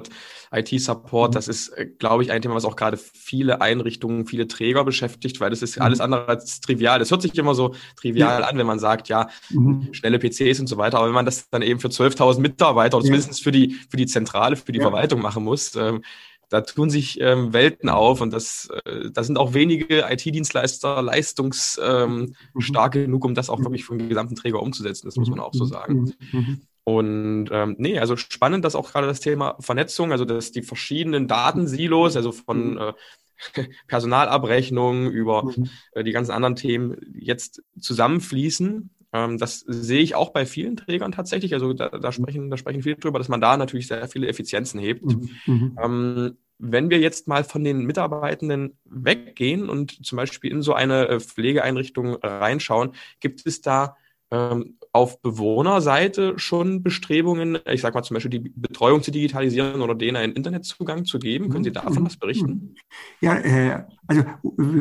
IT-Support, 0.50 1.34
das 1.34 1.46
ist, 1.46 1.69
äh, 1.70 1.84
glaube 1.86 2.22
ich, 2.22 2.32
ein 2.32 2.41
Thema, 2.41 2.55
was 2.55 2.64
auch 2.64 2.74
gerade 2.74 2.96
viele 2.96 3.60
Einrichtungen, 3.60 4.24
viele 4.24 4.48
Träger 4.48 4.82
beschäftigt, 4.82 5.41
weil 5.41 5.50
das 5.50 5.60
ist 5.60 5.76
mhm. 5.76 5.82
alles 5.82 6.00
andere 6.00 6.26
als 6.26 6.60
trivial. 6.62 6.98
Das 6.98 7.10
hört 7.10 7.20
sich 7.20 7.36
immer 7.36 7.55
so 7.55 7.74
trivial 7.96 8.43
an, 8.44 8.56
wenn 8.56 8.67
man 8.67 8.79
sagt, 8.79 9.10
ja, 9.10 9.29
mhm. 9.50 9.88
schnelle 9.93 10.19
PCs 10.19 10.60
und 10.60 10.67
so 10.67 10.79
weiter. 10.79 10.96
Aber 10.96 11.08
wenn 11.08 11.14
man 11.14 11.26
das 11.26 11.50
dann 11.50 11.60
eben 11.60 11.81
für 11.81 11.88
12.000 11.88 12.41
Mitarbeiter 12.41 12.96
oder 12.96 13.05
zumindest 13.05 13.43
für 13.43 13.53
die, 13.53 13.76
für 13.91 13.98
die 13.98 14.06
Zentrale, 14.06 14.56
für 14.56 14.72
die 14.72 14.81
Verwaltung 14.81 15.20
machen 15.20 15.44
muss, 15.44 15.76
ähm, 15.76 16.03
da 16.48 16.62
tun 16.62 16.90
sich 16.90 17.20
ähm, 17.20 17.52
Welten 17.52 17.88
auf 17.88 18.20
und 18.20 18.32
das, 18.32 18.69
äh, 18.84 19.10
da 19.10 19.22
sind 19.22 19.38
auch 19.38 19.55
wenige 19.55 20.06
IT-Dienstleister 20.08 21.02
leistungsstark 21.02 22.06
ähm, 22.06 22.34
mhm. 22.55 22.90
genug, 22.90 23.24
um 23.24 23.34
das 23.34 23.50
auch 23.50 23.60
wirklich 23.60 23.84
für 23.84 23.96
den 23.96 24.08
gesamten 24.08 24.34
Träger 24.34 24.62
umzusetzen. 24.62 25.06
Das 25.06 25.17
muss 25.17 25.28
man 25.28 25.40
auch 25.40 25.52
so 25.52 25.64
mhm. 25.64 25.69
sagen. 25.69 26.14
Mhm. 26.32 26.60
Und 26.84 27.48
ähm, 27.52 27.76
nee, 27.78 27.98
also 27.98 28.17
spannend, 28.17 28.64
dass 28.64 28.74
auch 28.74 28.90
gerade 28.90 29.06
das 29.06 29.20
Thema 29.20 29.56
Vernetzung, 29.60 30.10
also 30.10 30.24
dass 30.24 30.52
die 30.52 30.62
verschiedenen 30.62 31.28
Datensilos, 31.28 32.17
also 32.17 32.32
von 32.32 32.78
äh, 32.78 32.93
Personalabrechnung 33.88 35.10
über 35.10 35.52
äh, 35.93 36.02
die 36.02 36.12
ganzen 36.12 36.32
anderen 36.32 36.56
Themen 36.56 36.96
jetzt 37.14 37.62
zusammenfließen 37.78 38.88
ähm, 39.12 39.38
das 39.38 39.60
sehe 39.60 40.00
ich 40.00 40.15
auch 40.15 40.31
bei 40.31 40.46
vielen 40.46 40.77
Trägern 40.77 41.12
tatsächlich. 41.12 41.55
Also 41.55 41.72
da, 41.72 41.88
da, 41.88 42.12
sprechen, 42.12 42.50
da 42.50 42.56
sprechen 42.56 42.82
viele 42.82 42.96
drüber, 42.96 43.19
dass 43.19 43.29
man 43.29 43.41
da 43.41 43.56
natürlich 43.56 43.88
sehr 43.88 44.08
viele 44.08 44.29
Effizienzen 44.29 44.81
hebt. 44.81 45.05
Mhm. 45.05 45.31
mhm. 45.46 45.79
Ähm, 45.82 46.36
wenn 46.60 46.91
wir 46.91 46.98
jetzt 46.98 47.29
mal 47.29 47.44
von 47.44 47.62
den 47.62 47.84
Mitarbeitenden 47.84 48.77
weggehen 48.84 49.69
und 49.69 50.05
zum 50.05 50.17
Beispiel 50.17 50.50
in 50.50 50.60
so 50.60 50.74
eine 50.74 51.06
äh, 51.06 51.20
Pflegeeinrichtung 51.20 52.17
reinschauen, 52.17 52.94
gibt 53.20 53.46
es 53.46 53.60
da 53.60 53.96
ähm, 54.32 54.77
auf 54.98 55.22
Bewohnerseite 55.22 56.34
schon 56.38 56.82
Bestrebungen, 56.82 57.60
ich 57.70 57.82
sage 57.82 57.94
mal 57.94 58.02
zum 58.02 58.14
Beispiel 58.14 58.31
die 58.31 58.52
Betreuung 58.56 59.00
zu 59.00 59.12
digitalisieren 59.12 59.81
oder 59.81 59.94
denen 59.94 60.17
einen 60.17 60.32
Internetzugang 60.32 61.05
zu 61.05 61.20
geben? 61.20 61.50
Können 61.50 61.62
Sie 61.62 61.70
davon 61.70 62.05
was 62.05 62.17
berichten? 62.17 62.74
Ja, 63.20 63.36
äh, 63.36 63.84
also 64.08 64.24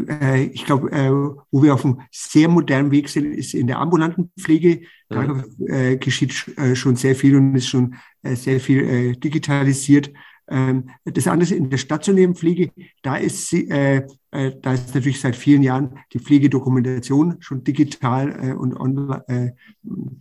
äh, 0.09 0.45
ich 0.45 0.65
glaube, 0.65 0.91
äh, 0.91 1.11
wo 1.51 1.61
wir 1.61 1.75
auf 1.75 1.85
einem 1.85 2.01
sehr 2.09 2.47
modernen 2.47 2.89
Weg 2.89 3.09
sind, 3.09 3.31
ist 3.31 3.53
in 3.53 3.67
der 3.67 3.77
ambulanten 3.77 4.31
Pflege. 4.39 4.81
Da 5.07 5.21
mhm. 5.21 5.99
geschieht 5.99 6.57
äh, 6.57 6.75
schon 6.75 6.95
sehr 6.95 7.15
viel 7.15 7.35
und 7.35 7.55
ist 7.55 7.67
schon 7.67 7.95
äh, 8.23 8.35
sehr 8.35 8.59
viel 8.59 9.15
digitalisiert. 9.17 10.11
Ähm, 10.49 10.89
das 11.03 11.27
andere 11.27 11.53
in 11.55 11.69
der 11.69 11.77
stationären 11.77 12.35
Pflege, 12.35 12.71
da 13.01 13.17
ist 13.17 13.49
sie, 13.49 13.69
äh, 13.69 14.07
äh, 14.31 14.53
da 14.61 14.73
ist 14.73 14.95
natürlich 14.95 15.19
seit 15.19 15.35
vielen 15.35 15.61
Jahren 15.61 15.99
die 16.13 16.19
Pflegedokumentation 16.19 17.37
schon 17.39 17.63
digital 17.63 18.49
äh, 18.49 18.53
und 18.53 18.75
online, 18.75 19.23
äh, 19.27 19.51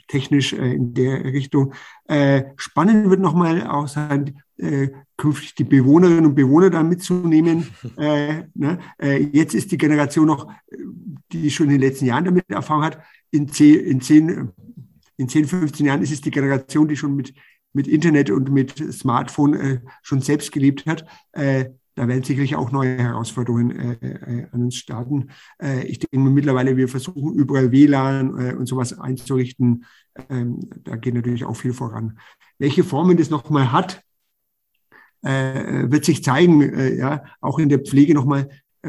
technisch 0.08 0.52
äh, 0.52 0.72
in 0.72 0.94
der 0.94 1.24
Richtung. 1.24 1.74
Äh, 2.06 2.44
spannend 2.56 3.10
wird 3.10 3.20
nochmal 3.20 3.66
auch 3.66 3.88
sein, 3.88 4.40
künftig 5.18 5.54
die 5.56 5.64
Bewohnerinnen 5.64 6.24
und 6.24 6.34
Bewohner 6.34 6.70
da 6.70 6.82
mitzunehmen. 6.82 7.66
Ne? 7.98 8.78
jetzt 9.32 9.54
ist 9.54 9.70
die 9.70 9.76
Generation 9.76 10.26
noch, 10.26 10.50
die 11.30 11.50
schon 11.50 11.66
in 11.66 11.72
den 11.72 11.82
letzten 11.82 12.06
Jahren 12.06 12.24
damit 12.24 12.48
Erfahrung 12.48 12.84
hat, 12.84 12.98
in 13.30 13.48
zehn, 13.48 13.80
in 13.80 14.00
zehn, 14.00 14.50
in 15.18 15.28
10 15.28 15.46
15 15.46 15.86
Jahren 15.86 16.02
ist 16.02 16.12
es 16.12 16.22
die 16.22 16.30
Generation, 16.30 16.88
die 16.88 16.96
schon 16.96 17.16
mit, 17.16 17.34
mit 17.76 17.86
Internet 17.86 18.30
und 18.30 18.50
mit 18.50 18.92
Smartphone 18.92 19.54
äh, 19.54 19.80
schon 20.02 20.22
selbst 20.22 20.50
gelebt 20.50 20.86
hat. 20.86 21.06
Äh, 21.32 21.66
da 21.94 22.08
werden 22.08 22.24
sicherlich 22.24 22.56
auch 22.56 22.72
neue 22.72 22.98
Herausforderungen 22.98 23.70
äh, 23.70 24.06
äh, 24.06 24.46
an 24.52 24.64
uns 24.64 24.76
starten. 24.76 25.30
Äh, 25.62 25.84
ich 25.86 25.98
denke 25.98 26.18
mittlerweile, 26.30 26.76
wir 26.76 26.88
versuchen 26.88 27.34
überall 27.34 27.72
WLAN 27.72 28.38
äh, 28.38 28.54
und 28.54 28.66
sowas 28.66 28.98
einzurichten. 28.98 29.84
Ähm, 30.28 30.68
da 30.84 30.96
geht 30.96 31.14
natürlich 31.14 31.44
auch 31.44 31.54
viel 31.54 31.72
voran. 31.72 32.18
Welche 32.58 32.82
Formen 32.82 33.16
das 33.16 33.30
nochmal 33.30 33.72
hat, 33.72 34.02
wird 35.22 36.04
sich 36.04 36.22
zeigen. 36.22 36.96
Ja, 36.98 37.24
auch 37.40 37.58
in 37.58 37.68
der 37.68 37.80
Pflege 37.80 38.14
nochmal 38.14 38.48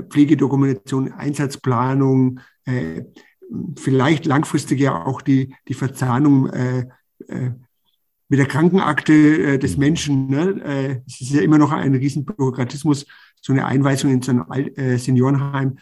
Pflegedokumentation, 0.09 1.11
Einsatzplanung, 1.11 2.41
vielleicht 3.75 4.25
langfristig 4.27 4.79
ja 4.79 5.03
auch 5.03 5.21
die, 5.23 5.55
die 5.67 5.73
Verzahnung 5.73 6.47
mit 8.29 8.39
der 8.39 8.47
Krankenakte 8.47 9.13
äh, 9.13 9.57
des 9.57 9.75
mhm. 9.75 9.79
Menschen. 9.79 10.27
Ne? 10.27 10.61
Äh, 10.63 11.01
es 11.07 11.21
ist 11.21 11.31
ja 11.31 11.41
immer 11.41 11.57
noch 11.57 11.71
ein 11.71 11.95
Riesenbürokratismus, 11.95 13.05
so 13.41 13.53
eine 13.53 13.65
Einweisung 13.65 14.11
in 14.11 14.21
so 14.21 14.31
ein 14.31 14.41
Al 14.41 14.67
äh, 14.77 14.97
Seniorenheim. 14.97 15.77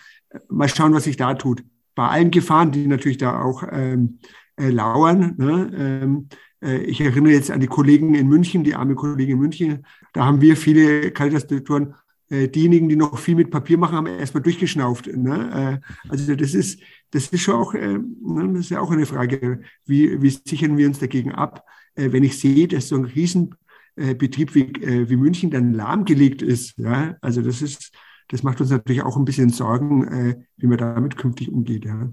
Mal 0.49 0.69
schauen, 0.69 0.93
was 0.93 1.05
sich 1.05 1.17
da 1.17 1.33
tut. 1.33 1.63
Bei 1.95 2.09
allen 2.09 2.31
Gefahren, 2.31 2.71
die 2.71 2.87
natürlich 2.87 3.17
da 3.17 3.41
auch 3.41 3.63
ähm, 3.71 4.19
äh, 4.57 4.69
lauern. 4.69 5.35
Ne? 5.37 5.71
Ähm, 5.75 6.29
äh, 6.61 6.77
ich 6.83 7.01
erinnere 7.01 7.33
jetzt 7.33 7.51
an 7.51 7.61
die 7.61 7.67
Kollegen 7.67 8.15
in 8.15 8.27
München, 8.27 8.63
die 8.63 8.75
arme 8.75 8.95
Kollegen 8.95 9.33
in 9.33 9.39
München. 9.39 9.85
Da 10.13 10.25
haben 10.25 10.41
wir 10.41 10.57
viele 10.57 11.11
Caritas-Direktoren 11.11 11.95
äh, 12.29 12.47
diejenigen, 12.47 12.89
die 12.89 12.95
noch 12.95 13.17
viel 13.17 13.35
mit 13.35 13.51
Papier 13.51 13.77
machen, 13.77 13.95
haben 13.95 14.07
erstmal 14.07 14.43
durchgeschnauft. 14.43 15.07
Ne? 15.07 15.81
Äh, 15.83 16.09
also 16.09 16.35
das 16.35 16.53
ist, 16.53 16.81
das 17.11 17.27
ist 17.27 17.41
schon 17.41 17.55
auch, 17.55 17.73
äh, 17.73 17.97
ne, 17.97 18.51
das 18.53 18.61
ist 18.61 18.69
ja 18.71 18.81
auch 18.81 18.91
eine 18.91 19.05
Frage, 19.05 19.61
wie, 19.85 20.21
wie 20.21 20.29
sichern 20.29 20.77
wir 20.77 20.87
uns 20.87 20.99
dagegen 20.99 21.31
ab, 21.31 21.65
äh, 21.67 21.84
wenn 21.95 22.23
ich 22.23 22.39
sehe, 22.39 22.67
dass 22.67 22.89
so 22.89 22.95
ein 22.95 23.05
Riesenbetrieb 23.05 24.55
wie, 24.55 24.71
äh, 24.83 25.09
wie 25.09 25.15
München 25.15 25.51
dann 25.51 25.73
lahmgelegt 25.73 26.41
ist. 26.41 26.77
Ja? 26.77 27.15
Also 27.21 27.41
das 27.41 27.61
ist, 27.61 27.91
das 28.29 28.43
macht 28.43 28.61
uns 28.61 28.69
natürlich 28.69 29.03
auch 29.03 29.17
ein 29.17 29.25
bisschen 29.25 29.49
Sorgen, 29.49 30.07
äh, 30.07 30.35
wie 30.57 30.67
man 30.67 30.77
damit 30.77 31.17
künftig 31.17 31.51
umgeht. 31.51 31.85
Ja. 31.85 32.09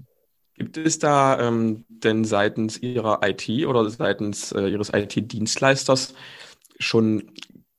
Gibt 0.55 0.77
es 0.77 0.99
da 0.99 1.39
ähm, 1.39 1.85
denn 1.89 2.25
seitens 2.25 2.77
Ihrer 2.77 3.21
IT 3.23 3.49
oder 3.65 3.89
seitens 3.89 4.51
äh, 4.51 4.67
Ihres 4.67 4.91
IT-Dienstleisters 4.93 6.13
schon 6.79 7.23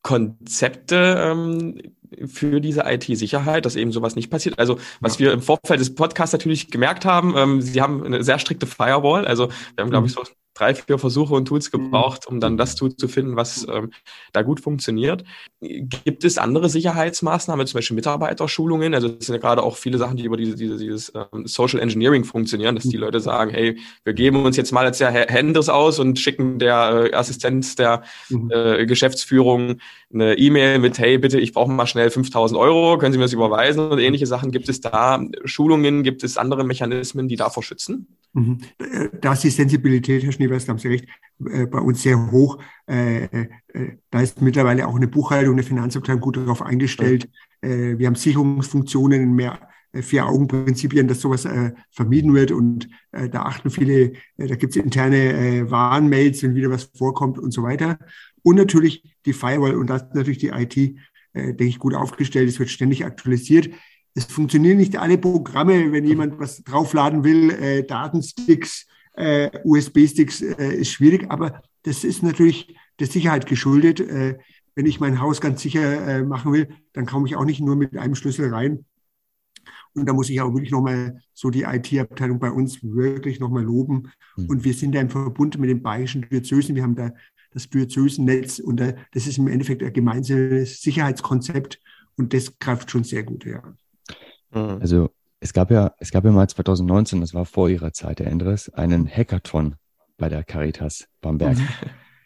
Konzepte 0.02 1.16
ähm, 1.18 1.80
für 2.26 2.60
diese 2.60 2.82
IT-Sicherheit, 2.84 3.64
dass 3.64 3.76
eben 3.76 3.92
sowas 3.92 4.16
nicht 4.16 4.30
passiert. 4.30 4.58
Also 4.58 4.78
was 5.00 5.18
ja. 5.18 5.26
wir 5.26 5.32
im 5.32 5.42
Vorfeld 5.42 5.80
des 5.80 5.94
Podcasts 5.94 6.32
natürlich 6.32 6.70
gemerkt 6.70 7.04
haben, 7.04 7.34
ähm, 7.36 7.60
sie 7.62 7.80
haben 7.80 8.04
eine 8.04 8.22
sehr 8.22 8.38
strikte 8.38 8.66
Firewall. 8.66 9.26
Also 9.26 9.48
wir 9.48 9.82
haben, 9.82 9.90
glaube 9.90 10.06
ich, 10.06 10.16
mhm. 10.16 10.24
so 10.24 10.30
drei, 10.54 10.74
vier 10.74 10.98
Versuche 10.98 11.34
und 11.34 11.46
Tools 11.46 11.72
mhm. 11.72 11.84
gebraucht, 11.84 12.26
um 12.26 12.40
dann 12.40 12.56
das 12.56 12.76
Tool 12.76 12.96
zu 12.96 13.08
finden, 13.08 13.36
was 13.36 13.66
ähm, 13.68 13.90
da 14.32 14.42
gut 14.42 14.60
funktioniert. 14.60 15.24
Gibt 15.60 16.24
es 16.24 16.38
andere 16.38 16.68
Sicherheitsmaßnahmen, 16.68 17.66
zum 17.66 17.78
Beispiel 17.78 17.96
Mitarbeiterschulungen? 17.96 18.94
Also 18.94 19.08
das 19.08 19.26
sind 19.26 19.34
ja 19.34 19.40
gerade 19.40 19.62
auch 19.62 19.76
viele 19.76 19.98
Sachen, 19.98 20.16
die 20.16 20.24
über 20.24 20.36
diese, 20.36 20.54
diese, 20.54 20.78
dieses 20.78 21.12
ähm, 21.14 21.46
Social 21.46 21.80
Engineering 21.80 22.24
funktionieren, 22.24 22.76
dass 22.76 22.84
die 22.84 22.96
Leute 22.96 23.20
sagen, 23.20 23.50
hey, 23.50 23.78
wir 24.04 24.14
geben 24.14 24.44
uns 24.44 24.56
jetzt 24.56 24.72
mal 24.72 24.84
als 24.84 24.98
der 24.98 25.10
Händers 25.10 25.68
aus 25.68 25.98
und 25.98 26.18
schicken 26.18 26.58
der 26.58 27.10
äh, 27.12 27.14
Assistenz 27.14 27.74
der 27.74 28.02
mhm. 28.28 28.50
äh, 28.50 28.86
Geschäftsführung 28.86 29.80
eine 30.12 30.38
E-Mail 30.38 30.78
mit, 30.78 30.98
hey, 30.98 31.18
bitte, 31.18 31.40
ich 31.40 31.52
brauche 31.52 31.70
mal 31.70 31.86
schnell 31.86 32.10
5000 32.10 32.58
Euro, 32.58 32.98
können 32.98 33.12
Sie 33.12 33.18
mir 33.18 33.24
das 33.24 33.32
überweisen 33.32 33.90
und 33.90 33.98
ähnliche 33.98 34.26
Sachen. 34.26 34.52
Gibt 34.52 34.68
es 34.68 34.80
da 34.80 35.20
Schulungen, 35.44 36.02
gibt 36.02 36.22
es 36.22 36.36
andere 36.36 36.64
Mechanismen, 36.64 37.28
die 37.28 37.36
davor 37.36 37.62
schützen? 37.62 38.06
Mhm. 38.34 38.58
Da 39.20 39.32
ist 39.32 39.44
die 39.44 39.50
Sensibilität, 39.50 40.22
Herr 40.24 40.32
Schneeweiß, 40.32 40.66
da 40.66 40.70
haben 40.70 40.78
Sie 40.78 40.88
recht, 40.88 41.06
äh, 41.46 41.66
bei 41.66 41.78
uns 41.78 42.02
sehr 42.02 42.30
hoch. 42.30 42.58
Äh, 42.86 43.24
äh, 43.24 43.48
da 44.10 44.20
ist 44.20 44.42
mittlerweile 44.42 44.86
auch 44.86 44.96
eine 44.96 45.08
Buchhaltung, 45.08 45.54
eine 45.54 45.62
Finanzabteilung 45.62 46.20
gut 46.20 46.36
darauf 46.36 46.62
eingestellt. 46.62 47.28
Wir 47.60 48.06
haben 48.06 48.14
Sicherungsfunktionen 48.14 49.22
in 49.22 49.32
mehr 49.34 49.58
Vier-Augen-Prinzipien, 49.94 51.08
dass 51.08 51.22
sowas 51.22 51.48
vermieden 51.90 52.34
wird. 52.34 52.50
Und 52.50 52.90
da 53.10 53.44
achten 53.44 53.70
viele, 53.70 54.12
da 54.36 54.54
gibt 54.56 54.76
es 54.76 54.82
interne 54.82 55.70
Warnmails, 55.70 56.42
wenn 56.42 56.54
wieder 56.54 56.68
was 56.68 56.90
vorkommt 56.94 57.38
und 57.38 57.52
so 57.52 57.62
weiter. 57.62 57.98
Und 58.42 58.56
natürlich 58.56 59.16
die 59.24 59.32
Firewall 59.32 59.76
und 59.76 59.88
da 59.88 59.96
ist 59.96 60.14
natürlich 60.14 60.36
die 60.36 60.48
IT, 60.48 60.76
denke 61.32 61.64
ich, 61.64 61.78
gut 61.78 61.94
aufgestellt. 61.94 62.50
Es 62.50 62.58
wird 62.58 62.68
ständig 62.68 63.06
aktualisiert 63.06 63.70
es 64.14 64.24
funktionieren 64.24 64.78
nicht 64.78 64.96
alle 64.96 65.18
Programme, 65.18 65.92
wenn 65.92 66.04
jemand 66.04 66.38
was 66.38 66.62
draufladen 66.62 67.24
will, 67.24 67.50
äh, 67.50 67.82
Datensticks, 67.82 68.86
äh, 69.14 69.50
USB-Sticks, 69.64 70.40
äh, 70.40 70.74
ist 70.76 70.92
schwierig, 70.92 71.26
aber 71.30 71.62
das 71.82 72.04
ist 72.04 72.22
natürlich 72.22 72.76
der 73.00 73.08
Sicherheit 73.08 73.46
geschuldet. 73.46 74.00
Äh, 74.00 74.38
wenn 74.76 74.86
ich 74.86 75.00
mein 75.00 75.20
Haus 75.20 75.40
ganz 75.40 75.62
sicher 75.62 76.06
äh, 76.06 76.22
machen 76.22 76.52
will, 76.52 76.68
dann 76.92 77.06
komme 77.06 77.26
ich 77.28 77.36
auch 77.36 77.44
nicht 77.44 77.60
nur 77.60 77.76
mit 77.76 77.96
einem 77.96 78.14
Schlüssel 78.14 78.52
rein. 78.52 78.84
Und 79.94 80.08
da 80.08 80.12
muss 80.12 80.30
ich 80.30 80.40
auch 80.40 80.52
wirklich 80.52 80.72
nochmal 80.72 81.20
so 81.32 81.50
die 81.50 81.62
IT-Abteilung 81.62 82.40
bei 82.40 82.50
uns 82.50 82.82
wirklich 82.82 83.38
nochmal 83.38 83.62
loben. 83.62 84.10
Mhm. 84.36 84.46
Und 84.46 84.64
wir 84.64 84.74
sind 84.74 84.94
da 84.94 85.00
im 85.00 85.10
Verbund 85.10 85.58
mit 85.58 85.70
den 85.70 85.82
bayerischen 85.82 86.22
Diözesen. 86.22 86.74
Wir 86.74 86.82
haben 86.82 86.96
da 86.96 87.12
das 87.52 87.70
Diözesennetz 87.70 88.58
und 88.58 88.80
da, 88.80 88.94
das 89.12 89.28
ist 89.28 89.38
im 89.38 89.46
Endeffekt 89.46 89.82
ein 89.82 89.92
gemeinsames 89.92 90.82
Sicherheitskonzept 90.82 91.80
und 92.16 92.34
das 92.34 92.58
greift 92.58 92.90
schon 92.90 93.04
sehr 93.04 93.22
gut, 93.22 93.44
ja. 93.44 93.62
Mhm. 94.54 94.78
Also 94.80 95.10
es 95.40 95.52
gab 95.52 95.70
ja, 95.70 95.94
es 95.98 96.10
gab 96.10 96.24
ja 96.24 96.30
mal 96.30 96.48
2019, 96.48 97.20
das 97.20 97.34
war 97.34 97.44
vor 97.44 97.68
ihrer 97.68 97.92
Zeit, 97.92 98.20
Herr 98.20 98.28
Endres, 98.28 98.68
einen 98.70 99.08
Hackathon 99.08 99.76
bei 100.16 100.28
der 100.28 100.44
Caritas 100.44 101.08
Bamberg. 101.20 101.58
Mhm. 101.58 101.68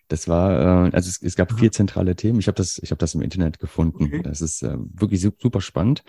Das 0.09 0.27
war, 0.27 0.87
äh, 0.87 0.91
also 0.95 1.09
es, 1.09 1.21
es 1.23 1.37
gab 1.37 1.53
vier 1.53 1.71
zentrale 1.71 2.17
Themen. 2.17 2.39
Ich 2.39 2.47
habe 2.47 2.57
das, 2.57 2.79
ich 2.83 2.91
habe 2.91 2.99
das 2.99 3.15
im 3.15 3.21
Internet 3.21 3.59
gefunden. 3.59 4.05
Okay. 4.05 4.23
Das 4.23 4.41
ist 4.41 4.63
äh, 4.63 4.77
wirklich 4.79 5.21
super 5.21 5.61
spannend. 5.61 6.03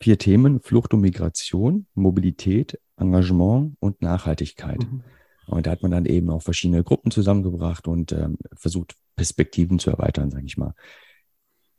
Vier 0.00 0.16
Themen: 0.16 0.60
Flucht 0.60 0.94
und 0.94 1.00
Migration, 1.00 1.86
Mobilität, 1.94 2.78
Engagement 2.96 3.76
und 3.80 4.00
Nachhaltigkeit. 4.00 4.78
Mhm. 4.78 5.02
Und 5.46 5.66
da 5.66 5.72
hat 5.72 5.82
man 5.82 5.90
dann 5.90 6.06
eben 6.06 6.30
auch 6.30 6.42
verschiedene 6.42 6.84
Gruppen 6.84 7.10
zusammengebracht 7.10 7.88
und 7.88 8.12
ähm, 8.12 8.38
versucht, 8.54 8.94
Perspektiven 9.16 9.78
zu 9.78 9.90
erweitern, 9.90 10.30
sage 10.30 10.46
ich 10.46 10.56
mal. 10.56 10.74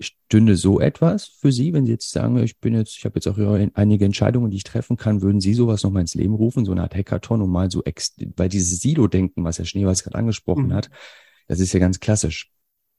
Stünde 0.04 0.56
so 0.56 0.80
etwas 0.80 1.26
für 1.26 1.52
Sie, 1.52 1.74
wenn 1.74 1.86
Sie 1.86 1.92
jetzt 1.92 2.12
sagen, 2.12 2.38
ich 2.44 2.60
bin 2.60 2.76
jetzt, 2.76 2.98
ich 2.98 3.06
habe 3.06 3.16
jetzt 3.16 3.28
auch 3.28 3.38
einige 3.74 4.06
Entscheidungen, 4.06 4.52
die 4.52 4.58
ich 4.58 4.64
treffen 4.64 4.98
kann, 4.98 5.22
würden 5.22 5.42
Sie 5.42 5.54
sowas 5.54 5.84
nochmal 5.84 6.02
ins 6.02 6.16
Leben 6.16 6.36
rufen, 6.36 6.66
so 6.66 6.72
eine 6.72 6.84
Art 6.84 6.96
Hackathon, 6.96 7.42
um 7.42 7.52
mal 7.52 7.72
so, 7.72 7.84
ex 7.84 8.16
weil 8.36 8.50
dieses 8.50 8.80
Silo-Denken, 8.82 9.44
was 9.44 9.58
Herr 9.58 9.66
Schneeweiß 9.66 10.04
gerade 10.04 10.18
angesprochen 10.18 10.68
mhm. 10.68 10.74
hat, 10.74 10.90
das 11.48 11.60
ist 11.60 11.74
ja 11.74 11.80
ganz 11.80 12.00
klassisch. 12.00 12.52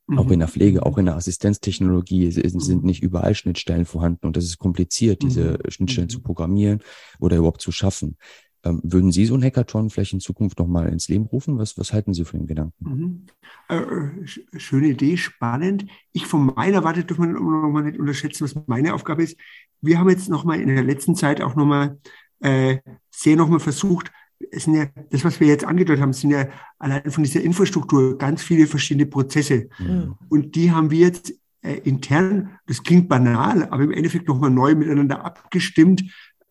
Mhm. 0.06 0.18
Auch 0.18 0.30
in 0.30 0.38
der 0.38 0.48
Pflege, 0.48 0.84
auch 0.84 0.98
in 0.98 1.06
der 1.06 1.16
Assistenztechnologie 1.16 2.30
sind, 2.30 2.60
sind 2.60 2.82
mhm. 2.82 2.86
nicht 2.86 3.02
überall 3.02 3.34
Schnittstellen 3.34 3.86
vorhanden 3.86 4.26
und 4.26 4.36
das 4.36 4.44
ist 4.44 4.58
kompliziert, 4.58 5.22
diese 5.22 5.58
mhm. 5.64 5.70
Schnittstellen 5.70 6.08
zu 6.08 6.18
mhm. 6.18 6.24
programmieren 6.24 6.80
oder 7.20 7.36
überhaupt 7.36 7.62
zu 7.62 7.72
schaffen. 7.72 8.16
Ähm, 8.64 8.80
würden 8.82 9.12
Sie 9.12 9.26
so 9.26 9.34
ein 9.34 9.42
Hackathon 9.42 9.90
vielleicht 9.90 10.14
in 10.14 10.20
Zukunft 10.20 10.58
nochmal 10.58 10.88
ins 10.88 11.08
Leben 11.08 11.26
rufen? 11.26 11.58
Was, 11.58 11.76
was 11.78 11.92
halten 11.92 12.14
Sie 12.14 12.24
von 12.24 12.40
dem 12.40 12.46
Gedanken? 12.46 12.74
Mhm. 12.80 13.26
Äh, 13.68 14.58
schöne 14.58 14.88
Idee, 14.88 15.16
spannend. 15.16 15.86
Ich 16.12 16.26
von 16.26 16.52
meiner 16.54 16.82
Warte 16.84 17.04
dürfen 17.04 17.34
wir 17.34 17.40
nochmal 17.40 17.84
nicht 17.84 17.98
unterschätzen, 17.98 18.44
was 18.44 18.56
meine 18.66 18.94
Aufgabe 18.94 19.22
ist. 19.22 19.36
Wir 19.80 19.98
haben 19.98 20.08
jetzt 20.08 20.28
nochmal 20.28 20.60
in 20.60 20.68
der 20.68 20.82
letzten 20.82 21.14
Zeit 21.14 21.40
auch 21.40 21.54
nochmal 21.54 21.98
äh, 22.40 22.78
sehr 23.10 23.36
nochmal 23.36 23.60
versucht, 23.60 24.10
es 24.50 24.64
sind 24.64 24.74
ja, 24.74 24.86
das, 25.10 25.24
was 25.24 25.40
wir 25.40 25.46
jetzt 25.46 25.64
angedeutet 25.64 26.02
haben, 26.02 26.12
sind 26.12 26.30
ja 26.30 26.48
allein 26.78 27.10
von 27.10 27.24
dieser 27.24 27.42
Infrastruktur 27.42 28.18
ganz 28.18 28.42
viele 28.42 28.66
verschiedene 28.66 29.06
Prozesse. 29.06 29.68
Mhm. 29.78 30.16
Und 30.28 30.54
die 30.54 30.70
haben 30.70 30.90
wir 30.90 30.98
jetzt 30.98 31.34
äh, 31.62 31.78
intern, 31.84 32.58
das 32.66 32.82
klingt 32.82 33.08
banal, 33.08 33.64
aber 33.70 33.82
im 33.82 33.92
Endeffekt 33.92 34.28
nochmal 34.28 34.50
neu 34.50 34.74
miteinander 34.74 35.24
abgestimmt, 35.24 36.04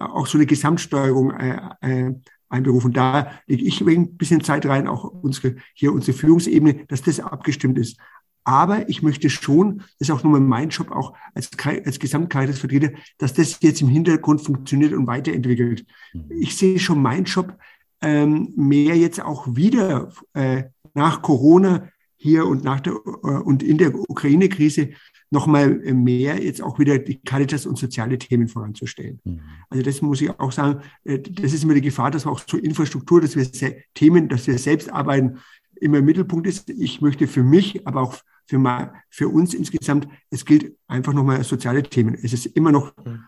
auch 0.06 0.28
so 0.28 0.38
eine 0.38 0.46
Gesamtsteuerung 0.46 1.32
äh, 1.32 1.60
äh, 1.82 2.14
einberufen. 2.50 2.94
Da 2.94 3.32
lege 3.48 3.64
ich 3.64 3.82
ein 3.82 4.18
bisschen 4.18 4.44
Zeit 4.44 4.66
rein, 4.66 4.88
auch 4.88 5.04
unsere, 5.04 5.56
hier 5.74 5.94
unsere 5.94 6.18
Führungsebene, 6.18 6.86
dass 6.88 7.02
das 7.02 7.20
abgestimmt 7.20 7.78
ist. 7.78 7.98
Aber 8.46 8.90
ich 8.90 9.02
möchte 9.02 9.30
schon, 9.30 9.80
das 10.00 10.10
ist 10.10 10.12
auch 10.12 10.24
nur 10.24 10.40
mein 10.40 10.70
Job, 10.70 10.92
auch 10.92 11.14
als, 11.34 11.50
als 11.86 12.00
Gesamtkreisvertreter, 12.00 12.92
dass 13.18 13.34
das 13.34 13.60
jetzt 13.62 13.82
im 13.82 13.88
Hintergrund 13.88 14.42
funktioniert 14.42 14.94
und 14.94 15.08
weiterentwickelt. 15.08 15.86
Mhm. 16.14 16.26
Ich 16.30 16.58
sehe 16.58 16.80
schon 16.80 17.02
meinen 17.02 17.24
Job 17.24 17.58
ähm, 18.02 18.52
mehr 18.56 18.98
jetzt 18.98 19.22
auch 19.22 19.56
wieder 19.56 20.12
äh, 20.34 20.64
nach 20.94 21.22
Corona 21.22 21.90
hier 22.24 22.48
und 22.48 22.64
nach 22.64 22.80
der 22.80 22.96
und 23.06 23.62
in 23.62 23.78
der 23.78 23.94
Ukraine-Krise 23.94 24.92
nochmal 25.30 25.70
mehr 25.94 26.42
jetzt 26.42 26.62
auch 26.62 26.80
wieder 26.80 27.00
die 27.00 27.20
Caritas 27.20 27.66
und 27.66 27.78
soziale 27.78 28.18
Themen 28.18 28.48
voranzustellen. 28.48 29.20
Mhm. 29.26 29.42
Also 29.70 29.84
das 29.84 30.02
muss 30.02 30.22
ich 30.22 30.30
auch 30.40 30.54
sagen, 30.54 30.82
äh, 31.04 31.20
das 31.20 31.52
ist 31.52 31.64
immer 31.64 31.74
die 31.74 31.82
Gefahr, 31.82 32.12
dass 32.12 32.26
wir 32.26 32.32
auch 32.32 32.40
zur 32.40 32.64
Infrastruktur, 32.64 33.20
dass 33.20 33.36
wir 33.36 33.46
Themen, 33.94 34.30
dass 34.30 34.48
wir 34.48 34.58
selbst 34.58 34.90
arbeiten, 34.90 35.40
immer 35.82 35.98
im 35.98 36.06
Mittelpunkt 36.06 36.48
ist. 36.48 36.70
Ich 36.70 37.02
möchte 37.02 37.28
für 37.28 37.44
mich, 37.44 37.86
aber 37.86 38.02
auch 38.02 38.16
für, 38.46 38.58
mal, 38.58 38.94
für 39.10 39.28
uns 39.28 39.54
insgesamt, 39.54 40.08
es 40.30 40.46
gilt 40.46 40.78
einfach 40.88 41.14
nochmal 41.14 41.44
soziale 41.44 41.84
Themen. 41.84 42.14
Es 42.14 42.32
ist 42.32 42.46
immer 42.46 42.72
noch 42.72 42.96
mhm. 43.04 43.20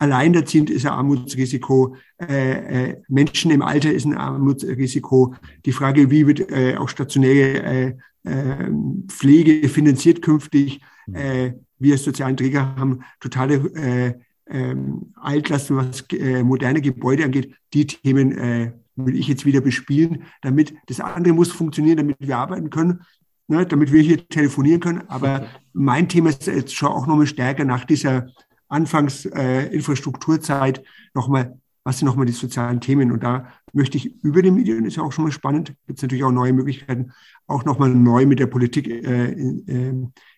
Alleinerziehend 0.00 0.70
ist 0.70 0.86
ein 0.86 0.92
Armutsrisiko, 0.92 1.96
äh, 2.20 2.88
äh, 2.90 3.02
Menschen 3.08 3.50
im 3.50 3.62
Alter 3.62 3.92
ist 3.92 4.06
ein 4.06 4.16
Armutsrisiko. 4.16 5.34
Die 5.64 5.72
Frage, 5.72 6.10
wie 6.10 6.26
wird 6.26 6.50
äh, 6.50 6.76
auch 6.76 6.88
stationäre 6.88 7.62
äh, 7.62 7.94
äh, 8.24 8.70
Pflege 9.08 9.68
finanziert 9.68 10.22
künftig, 10.22 10.80
Mhm. 11.10 11.16
Äh, 11.16 11.54
wir 11.78 11.98
sozialen 11.98 12.36
Träger 12.36 12.76
haben 12.76 13.00
totale 13.20 13.54
äh, 13.74 14.14
äh, 14.46 14.76
Altlasten, 15.14 15.76
was 15.76 16.04
äh, 16.12 16.42
moderne 16.42 16.80
Gebäude 16.80 17.24
angeht. 17.24 17.54
Die 17.72 17.86
Themen 17.86 18.36
äh, 18.36 18.72
will 18.96 19.16
ich 19.16 19.28
jetzt 19.28 19.46
wieder 19.46 19.60
bespielen, 19.60 20.24
damit 20.42 20.74
das 20.86 21.00
andere 21.00 21.32
muss 21.34 21.50
funktionieren, 21.50 21.96
damit 21.96 22.16
wir 22.20 22.36
arbeiten 22.36 22.70
können, 22.70 23.00
ne, 23.48 23.64
damit 23.64 23.92
wir 23.92 24.02
hier 24.02 24.28
telefonieren 24.28 24.80
können. 24.80 25.02
Aber 25.08 25.46
mein 25.72 26.08
Thema 26.08 26.30
ist 26.30 26.46
jetzt 26.46 26.74
schon 26.74 26.88
auch 26.88 27.06
nochmal 27.06 27.26
stärker 27.26 27.64
nach 27.64 27.84
dieser 27.84 28.28
Anfangsinfrastrukturzeit 28.70 30.78
äh, 30.78 30.82
nochmal, 31.14 31.58
was 31.84 31.98
sind 31.98 32.06
nochmal 32.06 32.26
die 32.26 32.32
sozialen 32.32 32.80
Themen? 32.80 33.12
Und 33.12 33.22
da 33.22 33.52
möchte 33.72 33.98
ich 33.98 34.22
über 34.24 34.42
die 34.42 34.50
Medien, 34.50 34.84
ist 34.84 34.96
ja 34.96 35.02
auch 35.02 35.12
schon 35.12 35.24
mal 35.24 35.32
spannend, 35.32 35.74
gibt 35.86 35.98
es 35.98 36.02
natürlich 36.02 36.24
auch 36.24 36.32
neue 36.32 36.52
Möglichkeiten, 36.52 37.12
auch 37.46 37.64
nochmal 37.64 37.90
neu 37.90 38.26
mit 38.26 38.38
der 38.38 38.46
Politik 38.46 38.88
äh, 38.88 39.32
in, 39.32 39.68
äh, 39.68 39.94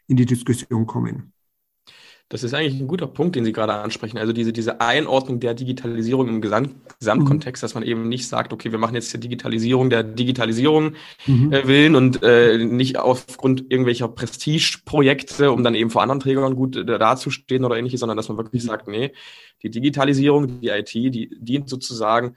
in 0.06 0.16
die 0.16 0.26
Diskussion 0.26 0.86
kommen. 0.86 1.32
Das 2.32 2.42
ist 2.42 2.54
eigentlich 2.54 2.80
ein 2.80 2.86
guter 2.86 3.06
Punkt, 3.06 3.36
den 3.36 3.44
Sie 3.44 3.52
gerade 3.52 3.74
ansprechen. 3.74 4.16
Also 4.16 4.32
diese, 4.32 4.54
diese 4.54 4.80
Einordnung 4.80 5.38
der 5.38 5.52
Digitalisierung 5.52 6.28
im 6.28 6.40
Gesamt, 6.40 6.70
Gesamtkontext, 6.98 7.62
mhm. 7.62 7.64
dass 7.64 7.74
man 7.74 7.82
eben 7.82 8.08
nicht 8.08 8.26
sagt, 8.26 8.54
okay, 8.54 8.72
wir 8.72 8.78
machen 8.78 8.94
jetzt 8.94 9.12
die 9.12 9.20
Digitalisierung 9.20 9.90
der 9.90 10.02
Digitalisierung 10.02 10.94
mhm. 11.26 11.52
äh, 11.52 11.66
willen 11.68 11.94
und 11.94 12.22
äh, 12.22 12.56
nicht 12.56 12.98
aufgrund 12.98 13.70
irgendwelcher 13.70 14.08
Prestigeprojekte, 14.08 15.52
um 15.52 15.62
dann 15.62 15.74
eben 15.74 15.90
vor 15.90 16.00
anderen 16.00 16.20
Trägern 16.20 16.56
gut 16.56 16.74
äh, 16.74 16.86
dazustehen 16.86 17.66
oder 17.66 17.76
ähnliches, 17.76 18.00
sondern 18.00 18.16
dass 18.16 18.30
man 18.30 18.38
wirklich 18.38 18.62
mhm. 18.62 18.66
sagt, 18.66 18.88
nee, 18.88 19.12
die 19.62 19.68
Digitalisierung, 19.68 20.58
die 20.62 20.68
IT, 20.68 20.94
die 20.94 21.36
dient 21.38 21.68
sozusagen 21.68 22.36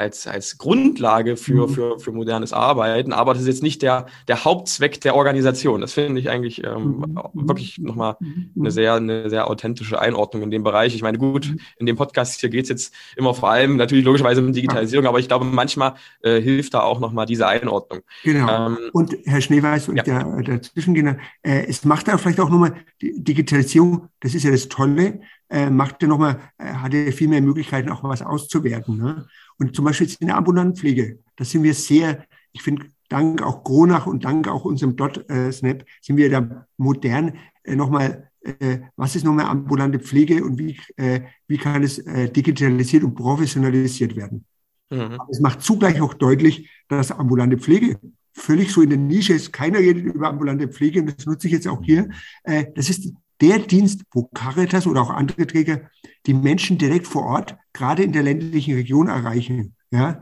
als, 0.00 0.26
als 0.26 0.58
Grundlage 0.58 1.36
für, 1.36 1.68
mhm. 1.68 1.74
für, 1.74 1.98
für 2.00 2.12
modernes 2.12 2.52
Arbeiten, 2.52 3.12
aber 3.12 3.34
das 3.34 3.42
ist 3.42 3.48
jetzt 3.48 3.62
nicht 3.62 3.82
der, 3.82 4.06
der 4.28 4.44
Hauptzweck 4.44 5.00
der 5.00 5.14
Organisation. 5.14 5.80
Das 5.80 5.92
finde 5.92 6.20
ich 6.20 6.30
eigentlich 6.30 6.64
ähm, 6.64 7.04
mhm. 7.06 7.48
wirklich 7.48 7.78
nochmal 7.78 8.16
mhm. 8.18 8.50
eine 8.58 8.70
sehr, 8.70 8.94
eine 8.94 9.28
sehr 9.28 9.48
authentische 9.48 10.00
Einordnung 10.00 10.42
in 10.42 10.50
dem 10.50 10.64
Bereich. 10.64 10.94
Ich 10.94 11.02
meine, 11.02 11.18
gut, 11.18 11.54
in 11.78 11.86
dem 11.86 11.96
Podcast 11.96 12.40
hier 12.40 12.48
geht 12.48 12.64
es 12.64 12.68
jetzt 12.70 12.94
immer 13.16 13.34
vor 13.34 13.50
allem 13.50 13.76
natürlich 13.76 14.04
logischerweise 14.04 14.40
um 14.40 14.52
Digitalisierung, 14.52 15.06
aber 15.06 15.18
ich 15.18 15.28
glaube, 15.28 15.44
manchmal 15.44 15.94
äh, 16.22 16.40
hilft 16.40 16.74
da 16.74 16.80
auch 16.80 16.98
nochmal 16.98 17.26
diese 17.26 17.46
Einordnung. 17.46 18.00
Genau. 18.24 18.66
Ähm, 18.66 18.78
und 18.92 19.16
Herr 19.24 19.40
Schneeweiß 19.40 19.88
und 19.88 19.96
ja. 19.96 20.02
der, 20.02 20.24
der 20.42 20.62
Zwischengänger, 20.62 21.18
äh, 21.42 21.66
es 21.68 21.84
macht 21.84 22.08
da 22.08 22.16
vielleicht 22.16 22.40
auch 22.40 22.50
nochmal 22.50 22.74
die 23.02 23.22
Digitalisierung, 23.22 24.08
das 24.20 24.34
ist 24.34 24.44
ja 24.44 24.50
das 24.50 24.68
Tolle, 24.68 25.20
äh, 25.50 25.68
macht 25.68 26.00
ja 26.02 26.08
nochmal, 26.08 26.38
äh, 26.58 26.72
hat 26.72 26.94
ja 26.94 27.10
viel 27.10 27.28
mehr 27.28 27.40
Möglichkeiten, 27.40 27.90
auch 27.90 28.02
was 28.04 28.22
auszuwerten. 28.22 28.96
Ne? 28.96 29.26
Und 29.60 29.76
zum 29.76 29.84
Beispiel 29.84 30.10
in 30.18 30.28
der 30.28 30.36
ambulanten 30.36 30.74
Pflege, 30.74 31.18
da 31.36 31.44
sind 31.44 31.62
wir 31.62 31.74
sehr, 31.74 32.24
ich 32.52 32.62
finde, 32.62 32.86
dank 33.10 33.42
auch 33.42 33.62
Gronach 33.62 34.06
und 34.06 34.24
dank 34.24 34.48
auch 34.48 34.64
unserem 34.64 34.96
Dot-Snap 34.96 35.84
sind 36.00 36.16
wir 36.16 36.30
da 36.30 36.66
modern 36.78 37.36
äh, 37.64 37.76
nochmal, 37.76 38.30
äh, 38.40 38.78
was 38.96 39.16
ist 39.16 39.24
nochmal 39.24 39.46
ambulante 39.46 40.00
Pflege 40.00 40.42
und 40.42 40.58
wie, 40.58 40.80
äh, 40.96 41.20
wie 41.46 41.58
kann 41.58 41.82
es 41.82 41.98
äh, 41.98 42.30
digitalisiert 42.30 43.04
und 43.04 43.14
professionalisiert 43.14 44.16
werden. 44.16 44.46
Mhm. 44.88 45.18
Es 45.30 45.40
macht 45.40 45.60
zugleich 45.60 46.00
auch 46.00 46.14
deutlich, 46.14 46.70
dass 46.88 47.12
ambulante 47.12 47.58
Pflege 47.58 47.98
völlig 48.32 48.72
so 48.72 48.80
in 48.80 48.88
der 48.88 48.98
Nische 48.98 49.34
ist. 49.34 49.52
Keiner 49.52 49.80
redet 49.80 50.04
über 50.04 50.28
ambulante 50.28 50.68
Pflege 50.68 51.00
und 51.00 51.14
das 51.14 51.26
nutze 51.26 51.48
ich 51.48 51.52
jetzt 51.52 51.68
auch 51.68 51.82
hier. 51.82 52.08
Äh, 52.44 52.66
das 52.74 52.88
ist 52.88 53.12
der 53.40 53.58
Dienst, 53.58 54.02
wo 54.12 54.24
Caritas 54.34 54.86
oder 54.86 55.02
auch 55.02 55.10
andere 55.10 55.46
Träger 55.46 55.82
die 56.26 56.34
Menschen 56.34 56.78
direkt 56.78 57.06
vor 57.06 57.24
Ort, 57.24 57.56
gerade 57.72 58.02
in 58.02 58.12
der 58.12 58.22
ländlichen 58.22 58.74
Region 58.74 59.08
erreichen. 59.08 59.74
Ja, 59.90 60.20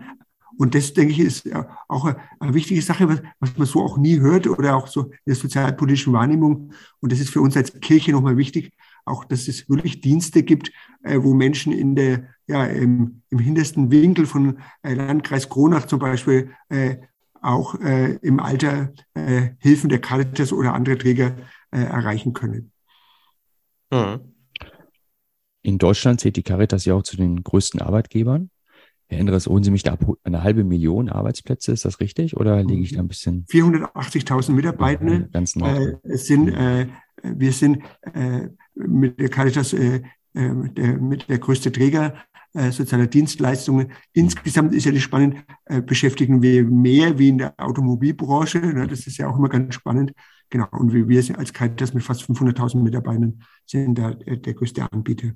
und 0.58 0.74
das, 0.74 0.92
denke 0.92 1.12
ich, 1.12 1.20
ist 1.20 1.48
auch 1.86 2.12
eine 2.40 2.54
wichtige 2.54 2.82
Sache, 2.82 3.08
was, 3.38 3.56
man 3.56 3.66
so 3.66 3.80
auch 3.80 3.96
nie 3.96 4.18
hört 4.18 4.48
oder 4.48 4.74
auch 4.74 4.88
so 4.88 5.04
in 5.04 5.18
der 5.28 5.36
sozialpolitischen 5.36 6.12
Wahrnehmung. 6.12 6.72
Und 6.98 7.12
das 7.12 7.20
ist 7.20 7.30
für 7.30 7.40
uns 7.40 7.56
als 7.56 7.78
Kirche 7.80 8.10
nochmal 8.10 8.36
wichtig, 8.36 8.72
auch, 9.04 9.24
dass 9.24 9.46
es 9.46 9.68
wirklich 9.68 10.00
Dienste 10.00 10.42
gibt, 10.42 10.72
äh, 11.04 11.18
wo 11.22 11.32
Menschen 11.32 11.72
in 11.72 11.94
der, 11.94 12.24
ja, 12.48 12.64
im, 12.64 13.22
im 13.30 13.38
hintersten 13.38 13.92
Winkel 13.92 14.26
von 14.26 14.58
äh, 14.82 14.94
Landkreis 14.94 15.48
Kronach 15.48 15.86
zum 15.86 16.00
Beispiel 16.00 16.50
äh, 16.70 16.96
auch 17.40 17.76
äh, 17.76 18.16
im 18.22 18.40
Alter 18.40 18.92
äh, 19.14 19.50
Hilfen 19.58 19.88
der 19.90 20.00
Caritas 20.00 20.52
oder 20.52 20.74
andere 20.74 20.98
Träger 20.98 21.36
äh, 21.70 21.82
erreichen 21.82 22.32
können. 22.32 22.72
Mhm. 23.90 24.34
In 25.62 25.78
Deutschland 25.78 26.20
zählt 26.20 26.36
die 26.36 26.42
Caritas 26.42 26.84
ja 26.84 26.94
auch 26.94 27.02
zu 27.02 27.16
den 27.16 27.42
größten 27.42 27.80
Arbeitgebern. 27.80 28.50
Herr 29.08 29.18
Endres, 29.18 29.46
holen 29.46 29.64
Sie 29.64 29.70
mich 29.70 29.82
da 29.82 29.96
eine 30.22 30.42
halbe 30.42 30.64
Million 30.64 31.08
Arbeitsplätze, 31.08 31.72
ist 31.72 31.84
das 31.84 32.00
richtig? 32.00 32.36
Oder 32.36 32.62
liege 32.62 32.82
ich 32.82 32.92
da 32.92 33.00
ein 33.00 33.08
bisschen? 33.08 33.46
480.000 33.46 34.52
Mitarbeiter. 34.52 35.06
Ja, 35.06 35.18
ganz 35.32 35.56
neu. 35.56 35.68
Äh, 35.68 35.96
es 36.02 36.26
sind, 36.26 36.48
äh, 36.48 36.86
wir 37.22 37.52
sind 37.52 37.82
äh, 38.14 38.48
mit 38.74 39.18
der 39.18 39.30
Caritas 39.30 39.72
äh, 39.72 40.02
äh, 40.34 40.50
der, 40.70 40.98
mit 40.98 41.28
der 41.28 41.38
größte 41.38 41.72
Träger 41.72 42.14
äh, 42.58 42.72
sozialer 42.72 43.06
Dienstleistungen. 43.06 43.92
Insgesamt 44.12 44.74
ist 44.74 44.84
ja 44.84 44.92
die 44.92 45.00
spannend, 45.00 45.44
äh, 45.66 45.80
beschäftigen 45.80 46.42
wir 46.42 46.64
mehr 46.64 47.18
wie 47.18 47.28
in 47.28 47.38
der 47.38 47.54
Automobilbranche. 47.56 48.58
Ne? 48.58 48.86
Das 48.86 49.06
ist 49.06 49.16
ja 49.18 49.28
auch 49.28 49.38
immer 49.38 49.48
ganz 49.48 49.74
spannend. 49.74 50.12
Genau. 50.50 50.66
Und 50.72 50.92
wir, 50.92 51.08
wir 51.08 51.38
als 51.38 51.52
Caritas 51.52 51.94
mit 51.94 52.02
fast 52.02 52.22
500.000 52.22 52.82
Mitarbeitern 52.82 53.42
sind 53.64 53.96
da 53.96 54.14
der, 54.14 54.36
der 54.36 54.54
größte 54.54 54.90
Anbieter. 54.90 55.28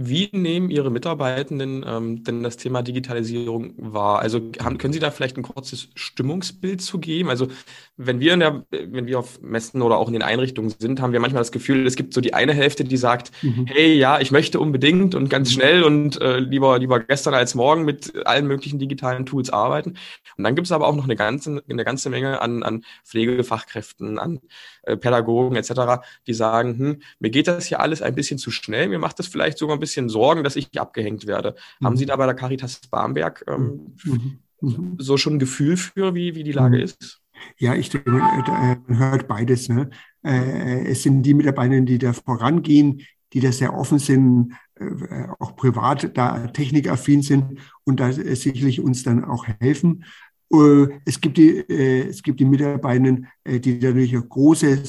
Wie 0.00 0.28
nehmen 0.30 0.70
Ihre 0.70 0.92
Mitarbeitenden 0.92 1.84
ähm, 1.84 2.22
denn 2.22 2.44
das 2.44 2.56
Thema 2.56 2.82
Digitalisierung 2.82 3.74
wahr? 3.78 4.20
Also 4.20 4.40
haben, 4.60 4.78
können 4.78 4.92
Sie 4.92 5.00
da 5.00 5.10
vielleicht 5.10 5.36
ein 5.36 5.42
kurzes 5.42 5.88
Stimmungsbild 5.96 6.80
zu 6.80 7.00
geben? 7.00 7.30
Also 7.30 7.48
wenn 7.96 8.20
wir 8.20 8.34
in 8.34 8.38
der, 8.38 8.64
wenn 8.70 9.06
wir 9.06 9.18
auf 9.18 9.40
Messen 9.42 9.82
oder 9.82 9.98
auch 9.98 10.06
in 10.06 10.12
den 10.12 10.22
Einrichtungen 10.22 10.72
sind, 10.78 11.02
haben 11.02 11.12
wir 11.12 11.18
manchmal 11.18 11.40
das 11.40 11.50
Gefühl, 11.50 11.84
es 11.84 11.96
gibt 11.96 12.14
so 12.14 12.20
die 12.20 12.32
eine 12.32 12.54
Hälfte, 12.54 12.84
die 12.84 12.96
sagt, 12.96 13.32
mhm. 13.42 13.66
hey, 13.66 13.92
ja, 13.96 14.20
ich 14.20 14.30
möchte 14.30 14.60
unbedingt 14.60 15.16
und 15.16 15.30
ganz 15.30 15.48
mhm. 15.48 15.54
schnell 15.54 15.82
und 15.82 16.20
äh, 16.20 16.38
lieber 16.38 16.78
lieber 16.78 17.00
gestern 17.00 17.34
als 17.34 17.56
morgen 17.56 17.84
mit 17.84 18.24
allen 18.24 18.46
möglichen 18.46 18.78
digitalen 18.78 19.26
Tools 19.26 19.50
arbeiten. 19.50 19.96
Und 20.36 20.44
dann 20.44 20.54
gibt 20.54 20.68
es 20.68 20.72
aber 20.72 20.86
auch 20.86 20.94
noch 20.94 21.04
eine 21.04 21.16
ganze 21.16 21.60
eine 21.68 21.84
ganze 21.84 22.08
Menge 22.08 22.40
an 22.40 22.62
an 22.62 22.84
Pflegefachkräften, 23.04 24.20
an 24.20 24.38
äh, 24.82 24.96
Pädagogen 24.96 25.56
etc., 25.56 26.04
die 26.28 26.34
sagen, 26.34 26.78
hm, 26.78 27.02
mir 27.18 27.30
geht 27.30 27.48
das 27.48 27.66
hier 27.66 27.80
alles 27.80 28.00
ein 28.00 28.14
bisschen 28.14 28.38
zu 28.38 28.52
schnell, 28.52 28.86
mir 28.86 29.00
macht 29.00 29.18
das 29.18 29.26
vielleicht 29.26 29.58
sogar 29.58 29.76
ein 29.76 29.80
bisschen 29.80 29.87
bisschen 29.88 30.08
Sorgen, 30.08 30.44
dass 30.44 30.56
ich 30.56 30.78
abgehängt 30.78 31.26
werde. 31.26 31.54
Mhm. 31.80 31.86
Haben 31.86 31.96
Sie 31.96 32.06
da 32.06 32.16
bei 32.16 32.26
der 32.26 32.34
Caritas 32.34 32.80
Barmberg 32.90 33.44
ähm, 33.48 33.94
mhm. 34.04 34.38
mhm. 34.60 34.96
so 34.98 35.16
schon 35.16 35.34
ein 35.34 35.38
Gefühl 35.38 35.76
für, 35.76 36.14
wie, 36.14 36.34
wie 36.34 36.44
die 36.44 36.52
Lage 36.52 36.76
mhm. 36.76 36.82
ist? 36.84 37.20
Ja, 37.56 37.74
ich 37.74 37.88
denke, 37.88 38.10
man 38.10 38.98
hört 38.98 39.28
beides. 39.28 39.68
Ne? 39.68 39.90
Äh, 40.24 40.86
es 40.88 41.04
sind 41.04 41.22
die 41.22 41.34
Mitarbeiter, 41.34 41.80
die 41.80 41.98
da 41.98 42.12
vorangehen, 42.12 43.02
die 43.32 43.40
da 43.40 43.52
sehr 43.52 43.74
offen 43.74 43.98
sind, 43.98 44.54
äh, 44.74 45.28
auch 45.38 45.56
privat 45.56 46.16
da 46.16 46.48
technikaffin 46.48 47.22
sind 47.22 47.60
und 47.84 48.00
da 48.00 48.12
sicherlich 48.12 48.80
uns 48.80 49.04
dann 49.04 49.24
auch 49.24 49.46
helfen. 49.60 50.04
Äh, 50.52 50.88
es 51.04 51.20
gibt 51.20 51.36
die, 51.36 51.58
es 51.68 52.22
gibt 52.22 52.40
die 52.40 52.44
Mitarbeiter, 52.44 53.18
die 53.46 53.78
natürlich 53.78 54.16
große 54.28 54.82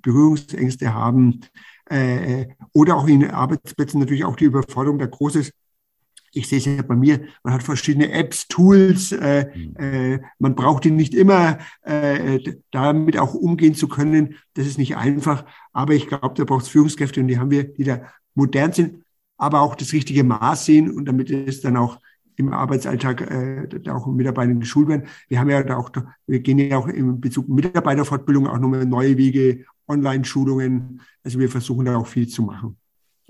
Berührungsängste 0.00 0.94
haben, 0.94 1.40
äh, 1.90 2.46
oder 2.72 2.96
auch 2.96 3.06
in 3.06 3.30
Arbeitsplätzen 3.30 4.00
natürlich 4.00 4.24
auch 4.24 4.36
die 4.36 4.44
Überforderung 4.44 4.98
der 4.98 5.08
großes 5.08 5.52
ich 6.32 6.48
sehe 6.48 6.58
es 6.58 6.64
ja 6.66 6.82
bei 6.82 6.94
mir, 6.94 7.20
man 7.42 7.54
hat 7.54 7.62
verschiedene 7.62 8.12
Apps, 8.12 8.48
Tools, 8.48 9.12
äh, 9.12 9.46
mhm. 9.54 9.76
äh, 9.76 10.20
man 10.38 10.54
braucht 10.54 10.84
die 10.84 10.90
nicht 10.90 11.14
immer, 11.14 11.58
äh, 11.82 12.38
damit 12.70 13.18
auch 13.18 13.34
umgehen 13.34 13.74
zu 13.74 13.88
können. 13.88 14.36
Das 14.54 14.66
ist 14.66 14.78
nicht 14.78 14.96
einfach, 14.96 15.44
aber 15.72 15.94
ich 15.94 16.06
glaube, 16.06 16.34
da 16.34 16.44
braucht 16.44 16.64
es 16.64 16.68
Führungskräfte 16.68 17.20
und 17.20 17.28
die 17.28 17.38
haben 17.38 17.50
wir, 17.50 17.64
die 17.64 17.84
da 17.84 18.02
modern 18.34 18.72
sind, 18.72 19.04
aber 19.36 19.60
auch 19.60 19.74
das 19.74 19.92
richtige 19.92 20.24
Maß 20.24 20.64
sehen 20.64 20.90
und 20.90 21.06
damit 21.06 21.30
es 21.30 21.60
dann 21.60 21.76
auch 21.76 21.98
im 22.38 22.52
Arbeitsalltag 22.52 23.20
äh, 23.20 23.90
auch 23.90 24.06
Mitarbeiter 24.06 24.54
geschult 24.54 24.88
werden. 24.88 25.08
Wir 25.28 25.40
haben 25.40 25.50
ja 25.50 25.62
da 25.62 25.76
auch, 25.76 25.90
wir 26.26 26.40
gehen 26.40 26.58
ja 26.58 26.78
auch 26.78 26.88
im 26.88 27.20
Bezug 27.20 27.48
Mitarbeiterfortbildung 27.48 28.46
auch 28.46 28.58
nochmal 28.58 28.86
neue 28.86 29.16
Wege 29.16 29.64
Online-Schulungen. 29.88 31.00
Also 31.24 31.38
wir 31.38 31.48
versuchen 31.48 31.86
da 31.86 31.96
auch 31.96 32.06
viel 32.06 32.28
zu 32.28 32.42
machen. 32.42 32.76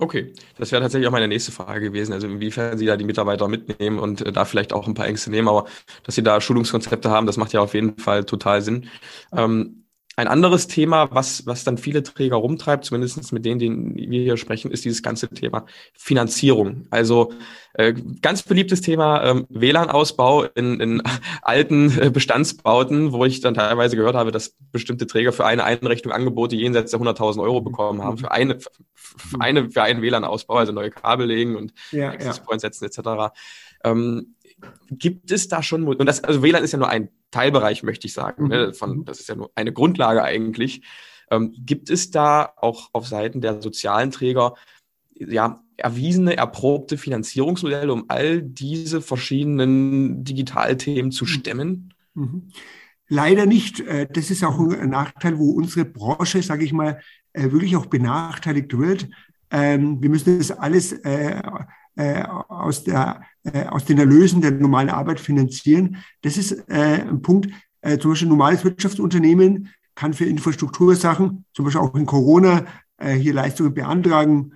Okay, 0.00 0.32
das 0.56 0.70
wäre 0.70 0.80
tatsächlich 0.80 1.08
auch 1.08 1.12
meine 1.12 1.26
nächste 1.26 1.50
Frage 1.50 1.86
gewesen. 1.86 2.12
Also 2.12 2.28
inwiefern 2.28 2.78
Sie 2.78 2.86
da 2.86 2.96
die 2.96 3.04
Mitarbeiter 3.04 3.48
mitnehmen 3.48 3.98
und 3.98 4.20
äh, 4.20 4.30
da 4.30 4.44
vielleicht 4.44 4.72
auch 4.72 4.86
ein 4.86 4.94
paar 4.94 5.06
Ängste 5.08 5.30
nehmen, 5.30 5.48
aber 5.48 5.64
dass 6.04 6.14
Sie 6.14 6.22
da 6.22 6.40
Schulungskonzepte 6.40 7.10
haben, 7.10 7.26
das 7.26 7.36
macht 7.36 7.52
ja 7.52 7.60
auf 7.60 7.74
jeden 7.74 7.98
Fall 7.98 8.24
total 8.24 8.62
Sinn. 8.62 8.88
Ähm, 9.32 9.77
ein 10.18 10.26
anderes 10.26 10.66
Thema, 10.66 11.12
was, 11.12 11.46
was 11.46 11.62
dann 11.62 11.78
viele 11.78 12.02
Träger 12.02 12.35
rumtreibt, 12.35 12.85
zumindest 12.85 13.33
mit 13.33 13.44
denen, 13.44 13.61
denen 13.61 13.94
wir 13.94 14.20
hier 14.20 14.37
sprechen, 14.37 14.72
ist 14.72 14.85
dieses 14.85 15.04
ganze 15.04 15.28
Thema 15.28 15.64
Finanzierung. 15.94 16.88
Also 16.90 17.33
äh, 17.74 17.94
ganz 18.20 18.42
beliebtes 18.42 18.81
Thema 18.81 19.22
ähm, 19.22 19.46
WLAN-Ausbau 19.48 20.42
in, 20.57 20.81
in 20.81 21.02
alten 21.42 21.96
äh, 22.00 22.11
Bestandsbauten, 22.11 23.12
wo 23.12 23.24
ich 23.26 23.42
dann 23.42 23.54
teilweise 23.54 23.94
gehört 23.94 24.16
habe, 24.16 24.33
dass 24.33 24.57
bestimmte 24.72 25.07
Träger 25.07 25.33
für 25.33 25.46
eine 25.46 25.62
Einrichtung 25.62 26.11
Angebote 26.11 26.57
jenseits 26.57 26.90
der 26.90 26.98
100.000 26.98 27.40
Euro 27.40 27.61
bekommen 27.61 28.02
haben, 28.02 28.18
für 28.18 28.33
eine, 28.33 28.59
für 28.94 29.40
eine, 29.40 29.70
für 29.70 29.85
einen 29.85 30.02
WLAN-Ausbau, 30.02 30.57
also 30.57 30.72
neue 30.72 30.90
Kabel 30.90 31.28
legen 31.28 31.54
und 31.54 31.72
ja, 31.92 32.09
Access 32.09 32.40
Points 32.40 32.62
setzen 32.62 32.87
etc. 32.87 33.33
Ähm, 33.85 34.35
gibt 34.90 35.30
es 35.30 35.48
da 35.48 35.62
schon, 35.62 35.86
und 35.86 36.06
das, 36.06 36.24
also 36.24 36.42
WLAN 36.42 36.64
ist 36.64 36.72
ja 36.72 36.78
nur 36.78 36.88
ein 36.88 37.08
Teilbereich, 37.30 37.82
möchte 37.82 38.06
ich 38.06 38.12
sagen, 38.12 38.48
ne, 38.48 38.68
mhm. 38.68 38.74
von, 38.74 39.04
das 39.04 39.20
ist 39.20 39.28
ja 39.28 39.34
nur 39.34 39.50
eine 39.54 39.72
Grundlage 39.72 40.22
eigentlich. 40.22 40.82
Ähm, 41.30 41.54
gibt 41.58 41.90
es 41.90 42.10
da 42.10 42.52
auch 42.56 42.88
auf 42.92 43.06
Seiten 43.06 43.40
der 43.40 43.60
sozialen 43.60 44.10
Träger 44.10 44.54
ja, 45.14 45.62
erwiesene, 45.76 46.36
erprobte 46.36 46.96
Finanzierungsmodelle, 46.96 47.92
um 47.92 48.06
all 48.08 48.42
diese 48.42 49.00
verschiedenen 49.00 50.24
Digitalthemen 50.24 51.12
zu 51.12 51.24
mhm. 51.24 51.28
stemmen? 51.28 51.94
Mhm. 52.14 52.48
Leider 53.08 53.46
nicht. 53.46 53.80
Äh, 53.80 54.06
das 54.10 54.30
ist 54.30 54.44
auch 54.44 54.58
ein 54.58 54.90
Nachteil, 54.90 55.38
wo 55.38 55.50
unsere 55.50 55.84
Branche, 55.84 56.42
sage 56.42 56.64
ich 56.64 56.72
mal, 56.72 57.00
äh, 57.32 57.50
wirklich 57.50 57.76
auch 57.76 57.86
benachteiligt 57.86 58.76
wird. 58.76 59.08
Ähm, 59.50 60.02
wir 60.02 60.10
müssen 60.10 60.38
das 60.38 60.50
alles 60.50 60.92
äh, 61.98 62.22
aus, 62.22 62.84
der, 62.84 63.22
äh, 63.42 63.64
aus 63.64 63.84
den 63.84 63.98
Erlösen 63.98 64.40
der 64.40 64.52
normalen 64.52 64.88
Arbeit 64.88 65.18
finanzieren. 65.18 65.96
Das 66.22 66.37
ist 66.37 66.52
äh, 66.68 67.02
ein 67.02 67.22
Punkt. 67.22 67.50
Äh, 67.80 67.98
zum 67.98 68.12
Beispiel 68.12 68.28
ein 68.28 68.30
normales 68.30 68.64
Wirtschaftsunternehmen 68.64 69.68
kann 69.96 70.14
für 70.14 70.24
Infrastruktursachen, 70.24 71.44
zum 71.52 71.64
Beispiel 71.64 71.80
auch 71.80 71.94
in 71.96 72.06
Corona, 72.06 72.66
äh, 72.98 73.14
hier 73.14 73.34
Leistungen 73.34 73.74
beantragen 73.74 74.52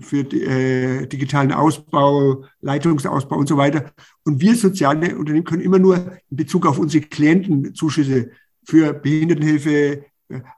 für 0.00 0.20
äh, 0.20 1.06
digitalen 1.06 1.52
Ausbau, 1.52 2.44
Leitungsausbau 2.60 3.36
und 3.36 3.48
so 3.48 3.56
weiter. 3.56 3.90
Und 4.24 4.42
wir 4.42 4.54
soziale 4.54 5.16
Unternehmen 5.16 5.46
können 5.46 5.62
immer 5.62 5.78
nur 5.78 5.96
in 6.30 6.36
Bezug 6.36 6.66
auf 6.66 6.78
unsere 6.78 7.06
Klienten 7.06 7.74
Zuschüsse 7.74 8.30
für 8.62 8.92
Behindertenhilfe, 8.92 10.04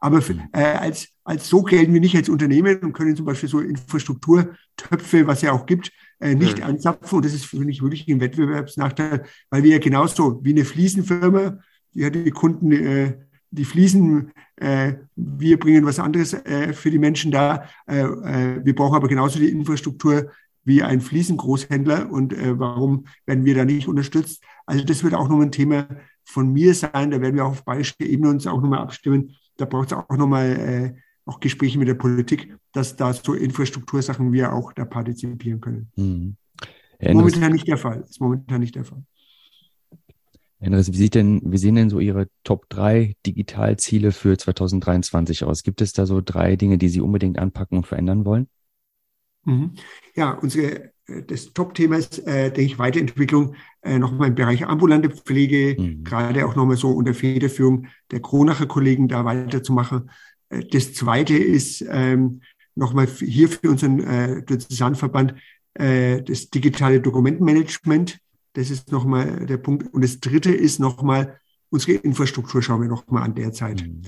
aber 0.00 0.22
für, 0.22 0.34
äh, 0.52 0.62
als, 0.62 1.08
als 1.24 1.48
so 1.48 1.62
gelten 1.62 1.92
wir 1.92 2.00
nicht 2.00 2.16
als 2.16 2.28
Unternehmen 2.28 2.78
und 2.78 2.92
können 2.92 3.16
zum 3.16 3.26
Beispiel 3.26 3.48
so 3.48 3.60
Infrastrukturtöpfe, 3.60 5.26
was 5.26 5.42
ja 5.42 5.52
auch 5.52 5.66
gibt, 5.66 5.92
äh, 6.18 6.34
nicht 6.34 6.58
mhm. 6.58 6.64
anzapfen. 6.64 7.16
Und 7.16 7.24
das 7.24 7.34
ist, 7.34 7.46
finde 7.46 7.70
ich, 7.70 7.82
wirklich 7.82 8.08
ein 8.08 8.20
Wettbewerbsnachteil, 8.20 9.24
weil 9.50 9.62
wir 9.62 9.72
ja 9.72 9.78
genauso 9.78 10.40
wie 10.42 10.52
eine 10.52 10.64
Fliesenfirma, 10.64 11.58
die 11.94 12.04
hat 12.04 12.14
die 12.14 12.30
Kunden, 12.30 12.72
äh, 12.72 13.16
die 13.50 13.64
Fliesen, 13.64 14.32
äh, 14.56 14.94
wir 15.16 15.58
bringen 15.58 15.84
was 15.84 15.98
anderes 15.98 16.34
äh, 16.34 16.72
für 16.72 16.90
die 16.90 16.98
Menschen 16.98 17.30
da. 17.30 17.64
Äh, 17.86 18.02
äh, 18.02 18.64
wir 18.64 18.74
brauchen 18.74 18.94
aber 18.94 19.08
genauso 19.08 19.38
die 19.38 19.48
Infrastruktur 19.48 20.30
wie 20.64 20.82
ein 20.82 21.00
Fliesengroßhändler. 21.00 22.10
Und 22.10 22.32
äh, 22.32 22.58
warum 22.58 23.06
werden 23.26 23.44
wir 23.44 23.54
da 23.54 23.64
nicht 23.64 23.88
unterstützt? 23.88 24.44
Also 24.66 24.84
das 24.84 25.02
wird 25.02 25.14
auch 25.14 25.28
noch 25.28 25.40
ein 25.40 25.52
Thema 25.52 25.88
von 26.24 26.52
mir 26.52 26.74
sein. 26.74 27.10
Da 27.10 27.20
werden 27.20 27.34
wir 27.34 27.44
auch 27.44 27.50
auf 27.50 27.64
bayerischer 27.64 28.00
Ebene 28.00 28.30
uns 28.30 28.46
auch 28.46 28.60
nochmal 28.60 28.80
abstimmen, 28.80 29.36
da 29.60 29.66
braucht 29.66 29.92
es 29.92 29.98
auch 29.98 30.16
nochmal 30.16 30.50
äh, 30.50 31.00
auch 31.26 31.40
Gespräche 31.40 31.78
mit 31.78 31.88
der 31.88 31.94
Politik, 31.94 32.56
dass 32.72 32.96
da 32.96 33.12
so 33.12 33.34
Infrastruktursachen 33.34 34.32
wir 34.32 34.52
auch 34.52 34.72
da 34.72 34.84
partizipieren 34.84 35.60
können. 35.60 35.92
Mhm. 35.96 36.36
momentan 37.00 37.52
nicht 37.52 37.68
der 37.68 37.76
Fall. 37.76 38.00
Ist 38.00 38.20
momentan 38.20 38.60
nicht 38.60 38.74
der 38.74 38.84
Fall. 38.84 39.04
Henris, 40.58 40.92
wie 40.92 40.96
sieht 40.96 41.14
denn, 41.14 41.40
wie 41.44 41.56
sehen 41.56 41.74
denn 41.74 41.88
so 41.88 42.00
Ihre 42.00 42.28
Top 42.44 42.68
3 42.68 43.14
Digitalziele 43.24 44.12
für 44.12 44.36
2023 44.36 45.44
aus? 45.44 45.62
Gibt 45.62 45.80
es 45.80 45.94
da 45.94 46.04
so 46.04 46.20
drei 46.22 46.56
Dinge, 46.56 46.76
die 46.76 46.90
Sie 46.90 47.00
unbedingt 47.00 47.38
anpacken 47.38 47.78
und 47.78 47.86
verändern 47.86 48.26
wollen? 48.26 48.48
Mhm. 49.44 49.72
Ja, 50.14 50.32
unsere, 50.32 50.92
äh, 51.10 51.22
das 51.22 51.52
Top-Thema 51.52 51.96
ist, 51.96 52.26
äh, 52.26 52.50
denke 52.50 52.72
ich, 52.72 52.78
Weiterentwicklung 52.78 53.54
äh, 53.82 53.98
nochmal 53.98 54.28
im 54.28 54.34
Bereich 54.34 54.66
ambulante 54.66 55.10
Pflege, 55.10 55.76
mhm. 55.80 56.04
gerade 56.04 56.46
auch 56.46 56.56
nochmal 56.56 56.76
so 56.76 56.90
unter 56.90 57.14
Federführung 57.14 57.86
der 58.10 58.20
Kronacher 58.20 58.66
Kollegen 58.66 59.08
da 59.08 59.24
weiterzumachen. 59.24 60.10
Äh, 60.48 60.64
das 60.70 60.94
Zweite 60.94 61.36
ist 61.36 61.84
ähm, 61.88 62.42
nochmal 62.74 63.06
hier 63.06 63.48
für 63.48 63.70
unseren 63.70 64.00
äh, 64.00 64.42
Diözesanverband 64.44 65.34
äh, 65.74 66.22
das 66.22 66.50
digitale 66.50 67.00
Dokumentenmanagement. 67.00 68.18
Das 68.54 68.70
ist 68.70 68.90
nochmal 68.90 69.46
der 69.46 69.58
Punkt. 69.58 69.92
Und 69.92 70.02
das 70.02 70.20
Dritte 70.20 70.52
ist 70.52 70.80
nochmal 70.80 71.38
unsere 71.70 71.92
Infrastruktur 71.98 72.62
schauen 72.62 72.82
wir 72.82 72.88
nochmal 72.88 73.22
an 73.22 73.34
derzeit. 73.34 73.82
Mhm. 73.82 74.02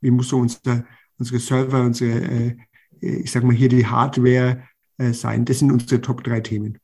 Wie 0.00 0.10
muss 0.10 0.28
so 0.28 0.38
unser, 0.38 0.84
unsere 1.18 1.40
Server, 1.40 1.82
unsere, 1.82 2.20
äh, 2.20 2.56
ich 3.00 3.30
sag 3.30 3.42
mal 3.42 3.54
hier 3.54 3.68
die 3.68 3.86
Hardware 3.86 4.50
äh, 4.50 4.75
sein. 4.98 5.44
Das 5.44 5.58
sind 5.58 5.70
unsere 5.70 6.00
Top 6.00 6.24
drei 6.24 6.40
Themen. 6.40 6.78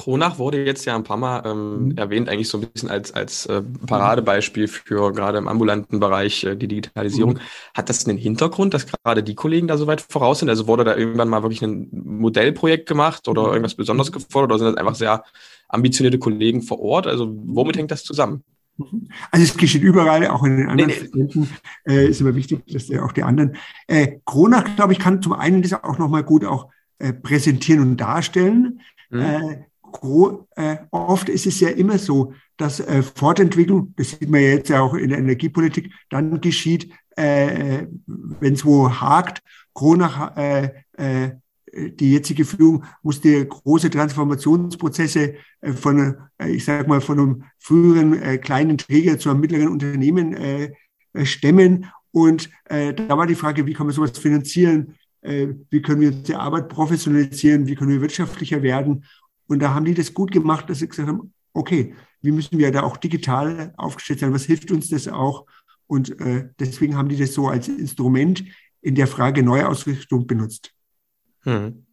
Kronach 0.00 0.38
wurde 0.38 0.64
jetzt 0.64 0.86
ja 0.86 0.96
ein 0.96 1.04
paar 1.04 1.18
Mal 1.18 1.42
ähm, 1.44 1.88
mhm. 1.88 1.98
erwähnt, 1.98 2.28
eigentlich 2.30 2.48
so 2.48 2.56
ein 2.56 2.66
bisschen 2.66 2.88
als, 2.88 3.12
als 3.12 3.44
äh, 3.46 3.60
Paradebeispiel 3.86 4.66
für 4.66 5.12
gerade 5.12 5.36
im 5.36 5.46
ambulanten 5.46 6.00
Bereich 6.00 6.42
äh, 6.44 6.56
die 6.56 6.68
Digitalisierung. 6.68 7.34
Mhm. 7.34 7.40
Hat 7.74 7.90
das 7.90 8.06
einen 8.06 8.16
Hintergrund, 8.16 8.72
dass 8.72 8.86
gerade 8.86 9.22
die 9.22 9.34
Kollegen 9.34 9.68
da 9.68 9.76
so 9.76 9.86
weit 9.86 10.00
voraus 10.00 10.38
sind? 10.38 10.48
Also 10.48 10.66
wurde 10.66 10.84
da 10.84 10.96
irgendwann 10.96 11.28
mal 11.28 11.42
wirklich 11.42 11.60
ein 11.60 11.88
Modellprojekt 11.92 12.88
gemacht 12.88 13.28
oder 13.28 13.42
mhm. 13.42 13.48
irgendwas 13.48 13.74
Besonderes 13.74 14.10
gefordert 14.10 14.52
oder 14.52 14.58
sind 14.58 14.68
das 14.68 14.76
einfach 14.76 14.94
sehr 14.94 15.22
ambitionierte 15.68 16.18
Kollegen 16.18 16.62
vor 16.62 16.80
Ort? 16.80 17.06
Also 17.06 17.30
womit 17.30 17.76
hängt 17.76 17.90
das 17.90 18.02
zusammen? 18.02 18.42
Mhm. 18.76 19.08
Also 19.30 19.44
es 19.44 19.56
geschieht 19.56 19.82
überall, 19.82 20.26
auch 20.28 20.44
in 20.44 20.56
den 20.56 20.68
anderen 20.68 20.92
nee, 21.12 21.28
nee. 21.34 21.46
Äh, 21.86 22.08
ist 22.08 22.20
immer 22.20 22.34
wichtig, 22.34 22.66
dass 22.66 22.88
ja 22.88 23.02
auch 23.04 23.12
die 23.12 23.22
anderen. 23.22 23.56
Äh, 23.86 24.18
Kronach, 24.24 24.76
glaube 24.76 24.92
ich, 24.92 24.98
kann 24.98 25.22
zum 25.22 25.32
einen 25.32 25.62
das 25.62 25.72
auch 25.72 25.98
nochmal 25.98 26.24
gut 26.24 26.44
auch 26.44 26.70
äh, 26.98 27.12
präsentieren 27.12 27.82
und 27.82 27.96
darstellen. 27.96 28.80
Mhm. 29.10 29.20
Äh, 29.20 29.64
äh, 30.56 30.76
oft 30.90 31.28
ist 31.28 31.46
es 31.46 31.60
ja 31.60 31.68
immer 31.70 31.98
so, 31.98 32.32
dass 32.56 32.80
äh, 32.80 33.02
Fortentwicklung, 33.02 33.94
das 33.96 34.10
sieht 34.10 34.30
man 34.30 34.40
ja 34.40 34.48
jetzt 34.48 34.68
ja 34.68 34.80
auch 34.80 34.94
in 34.94 35.10
der 35.10 35.18
Energiepolitik, 35.18 35.92
dann 36.10 36.40
geschieht, 36.40 36.92
äh, 37.16 37.86
wenn 38.06 38.54
es 38.54 38.64
wo 38.64 38.90
hakt. 38.90 39.42
Kronach, 39.74 40.36
äh, 40.36 40.70
äh, 40.96 41.30
die 41.72 42.12
jetzige 42.12 42.44
Führung 42.44 42.84
musste 43.02 43.46
große 43.46 43.90
Transformationsprozesse 43.90 45.34
äh, 45.60 45.72
von, 45.72 46.16
äh, 46.38 46.50
ich 46.50 46.64
sage 46.64 46.88
mal, 46.88 47.00
von 47.00 47.18
einem 47.18 47.44
früheren 47.58 48.20
äh, 48.20 48.38
kleinen 48.38 48.78
Träger 48.78 49.18
zu 49.18 49.30
einem 49.30 49.40
mittleren 49.40 49.68
Unternehmen 49.68 50.34
äh, 50.34 50.72
äh, 51.12 51.24
stemmen. 51.24 51.86
Und 52.12 52.50
äh, 52.64 52.92
da 52.92 53.16
war 53.16 53.26
die 53.26 53.34
Frage, 53.36 53.66
wie 53.66 53.72
kann 53.72 53.86
man 53.86 53.94
sowas 53.94 54.18
finanzieren? 54.18 54.96
Äh, 55.22 55.48
wie 55.70 55.82
können 55.82 56.00
wir 56.00 56.08
unsere 56.08 56.40
Arbeit 56.40 56.68
professionalisieren? 56.68 57.66
Wie 57.66 57.74
können 57.74 57.90
wir 57.90 58.00
wirtschaftlicher 58.00 58.62
werden? 58.62 59.04
Und 59.46 59.60
da 59.60 59.74
haben 59.74 59.84
die 59.84 59.94
das 59.94 60.14
gut 60.14 60.32
gemacht, 60.32 60.68
dass 60.70 60.80
sie 60.80 60.88
gesagt 60.88 61.08
haben, 61.08 61.32
okay, 61.52 61.94
wie 62.22 62.32
müssen 62.32 62.58
wir 62.58 62.70
da 62.72 62.82
auch 62.82 62.96
digital 62.96 63.72
aufgestellt 63.76 64.20
sein? 64.20 64.32
Was 64.32 64.44
hilft 64.44 64.70
uns 64.70 64.88
das 64.88 65.08
auch? 65.08 65.46
Und 65.86 66.20
äh, 66.20 66.48
deswegen 66.58 66.96
haben 66.96 67.08
die 67.08 67.16
das 67.16 67.34
so 67.34 67.48
als 67.48 67.68
Instrument 67.68 68.44
in 68.80 68.94
der 68.94 69.06
Frage 69.06 69.42
Neuausrichtung 69.42 70.26
benutzt. 70.26 70.72
Hm. 71.42 71.86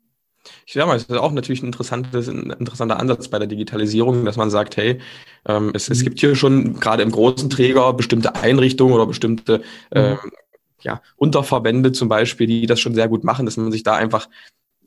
Ich 0.66 0.74
sage 0.74 0.88
mal, 0.88 0.96
es 0.96 1.04
ist 1.04 1.12
auch 1.12 1.32
natürlich 1.32 1.62
ein, 1.62 1.68
interessantes, 1.68 2.28
ein 2.30 2.52
interessanter 2.52 3.00
Ansatz 3.00 3.28
bei 3.28 3.40
der 3.40 3.48
Digitalisierung, 3.48 4.24
dass 4.24 4.38
man 4.38 4.50
sagt, 4.50 4.78
hey, 4.78 5.00
ähm, 5.46 5.72
es, 5.74 5.90
es 5.90 6.00
mhm. 6.00 6.04
gibt 6.06 6.20
hier 6.20 6.36
schon 6.36 6.80
gerade 6.80 7.04
im 7.04 7.12
großen 7.12 7.50
Träger 7.50 7.94
bestimmte 7.94 8.36
Einrichtungen 8.36 8.94
oder 8.94 9.06
bestimmte 9.06 9.60
mhm. 9.60 9.64
ähm, 9.92 10.18
ja, 10.82 11.02
Unterverbände 11.16 11.92
zum 11.92 12.08
Beispiel, 12.08 12.48
die 12.48 12.66
das 12.66 12.80
schon 12.80 12.96
sehr 12.96 13.08
gut 13.08 13.24
machen, 13.24 13.46
dass 13.46 13.58
man 13.58 13.72
sich 13.72 13.84
da 13.84 13.96
einfach 13.96 14.30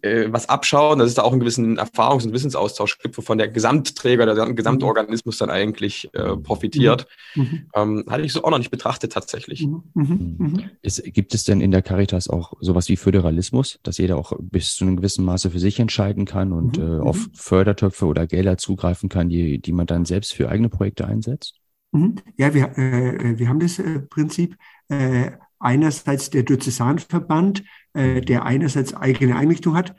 äh, 0.02 0.26
was 0.30 0.48
abschauen, 0.48 0.98
dass 0.98 1.08
es 1.08 1.14
da 1.14 1.22
auch 1.22 1.32
einen 1.32 1.40
gewissen 1.40 1.78
Erfahrungs- 1.78 2.24
und 2.24 2.32
Wissensaustausch 2.32 2.98
gibt, 2.98 3.16
wovon 3.16 3.38
der 3.38 3.48
Gesamtträger, 3.48 4.26
der 4.26 4.52
Gesamtorganismus 4.52 5.38
dann 5.38 5.50
eigentlich 5.50 6.12
äh, 6.14 6.36
profitiert. 6.36 7.06
Mhm. 7.34 7.42
mhm. 7.42 7.66
Ähm, 7.74 8.04
hatte 8.08 8.22
ich 8.22 8.32
so 8.32 8.44
auch 8.44 8.50
noch 8.50 8.58
nicht 8.58 8.70
betrachtet 8.70 9.12
tatsächlich. 9.12 9.66
Mhm. 9.66 9.82
Mhm. 9.94 10.34
mhm. 10.38 10.70
Ist, 10.82 11.02
gibt 11.04 11.34
es 11.34 11.44
denn 11.44 11.60
in 11.60 11.70
der 11.70 11.82
Caritas 11.82 12.28
auch 12.28 12.54
sowas 12.60 12.88
wie 12.88 12.96
Föderalismus, 12.96 13.78
dass 13.82 13.98
jeder 13.98 14.16
auch 14.16 14.32
bis 14.38 14.74
zu 14.74 14.84
einem 14.84 14.96
gewissen 14.96 15.24
Maße 15.24 15.50
für 15.50 15.58
sich 15.58 15.78
entscheiden 15.78 16.24
kann 16.24 16.52
und 16.52 16.78
äh, 16.78 16.82
auf 16.82 17.28
Fördertöpfe 17.34 18.06
oder 18.06 18.26
Gelder 18.26 18.56
zugreifen 18.56 19.08
kann, 19.08 19.28
die, 19.28 19.58
die 19.58 19.72
man 19.72 19.86
dann 19.86 20.04
selbst 20.04 20.34
für 20.34 20.48
eigene 20.48 20.68
Projekte 20.68 21.06
einsetzt? 21.06 21.54
Ja, 22.36 22.54
wir, 22.54 22.78
äh, 22.78 23.38
wir 23.38 23.48
haben 23.48 23.60
das 23.60 23.78
äh, 23.78 24.00
Prinzip. 24.00 24.56
Äh, 25.60 25.64
einerseits 25.64 26.30
der 26.30 26.42
Diözesanverband, 26.42 27.64
äh, 27.94 28.20
der 28.20 28.44
einerseits 28.44 28.94
eigene 28.94 29.36
Einrichtung 29.36 29.74
hat, 29.74 29.94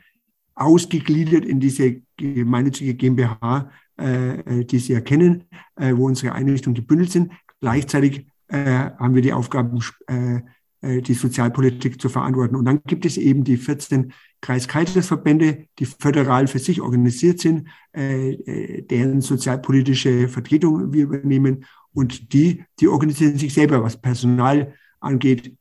ausgegliedert 0.54 1.44
in 1.44 1.60
diese 1.60 2.02
gemeinnützige 2.16 2.94
GmbH, 2.94 3.70
äh, 3.96 4.64
die 4.64 4.78
Sie 4.78 4.92
erkennen, 4.92 5.44
äh, 5.76 5.94
wo 5.94 6.06
unsere 6.06 6.32
Einrichtungen 6.32 6.74
gebündelt 6.74 7.10
sind. 7.10 7.32
Gleichzeitig 7.60 8.26
äh, 8.48 8.90
haben 8.98 9.14
wir 9.14 9.22
die 9.22 9.32
Aufgaben, 9.32 9.80
äh, 10.08 10.40
äh, 10.82 11.00
die 11.00 11.14
Sozialpolitik 11.14 12.00
zu 12.00 12.08
verantworten. 12.08 12.56
Und 12.56 12.66
dann 12.66 12.82
gibt 12.86 13.06
es 13.06 13.16
eben 13.16 13.44
die 13.44 13.56
14 13.56 14.12
Kreis-Caritas-Verbände, 14.40 15.66
die 15.78 15.86
föderal 15.86 16.48
für 16.48 16.58
sich 16.58 16.80
organisiert 16.80 17.40
sind, 17.40 17.68
äh, 17.96 18.32
äh, 18.32 18.82
deren 18.82 19.20
sozialpolitische 19.20 20.28
Vertretung 20.28 20.92
wir 20.92 21.04
übernehmen. 21.04 21.64
Und 21.94 22.32
die, 22.32 22.64
die 22.80 22.88
organisieren 22.88 23.38
sich 23.38 23.54
selber, 23.54 23.82
was 23.82 24.00
Personal 24.00 24.74
angeht. 25.02 25.56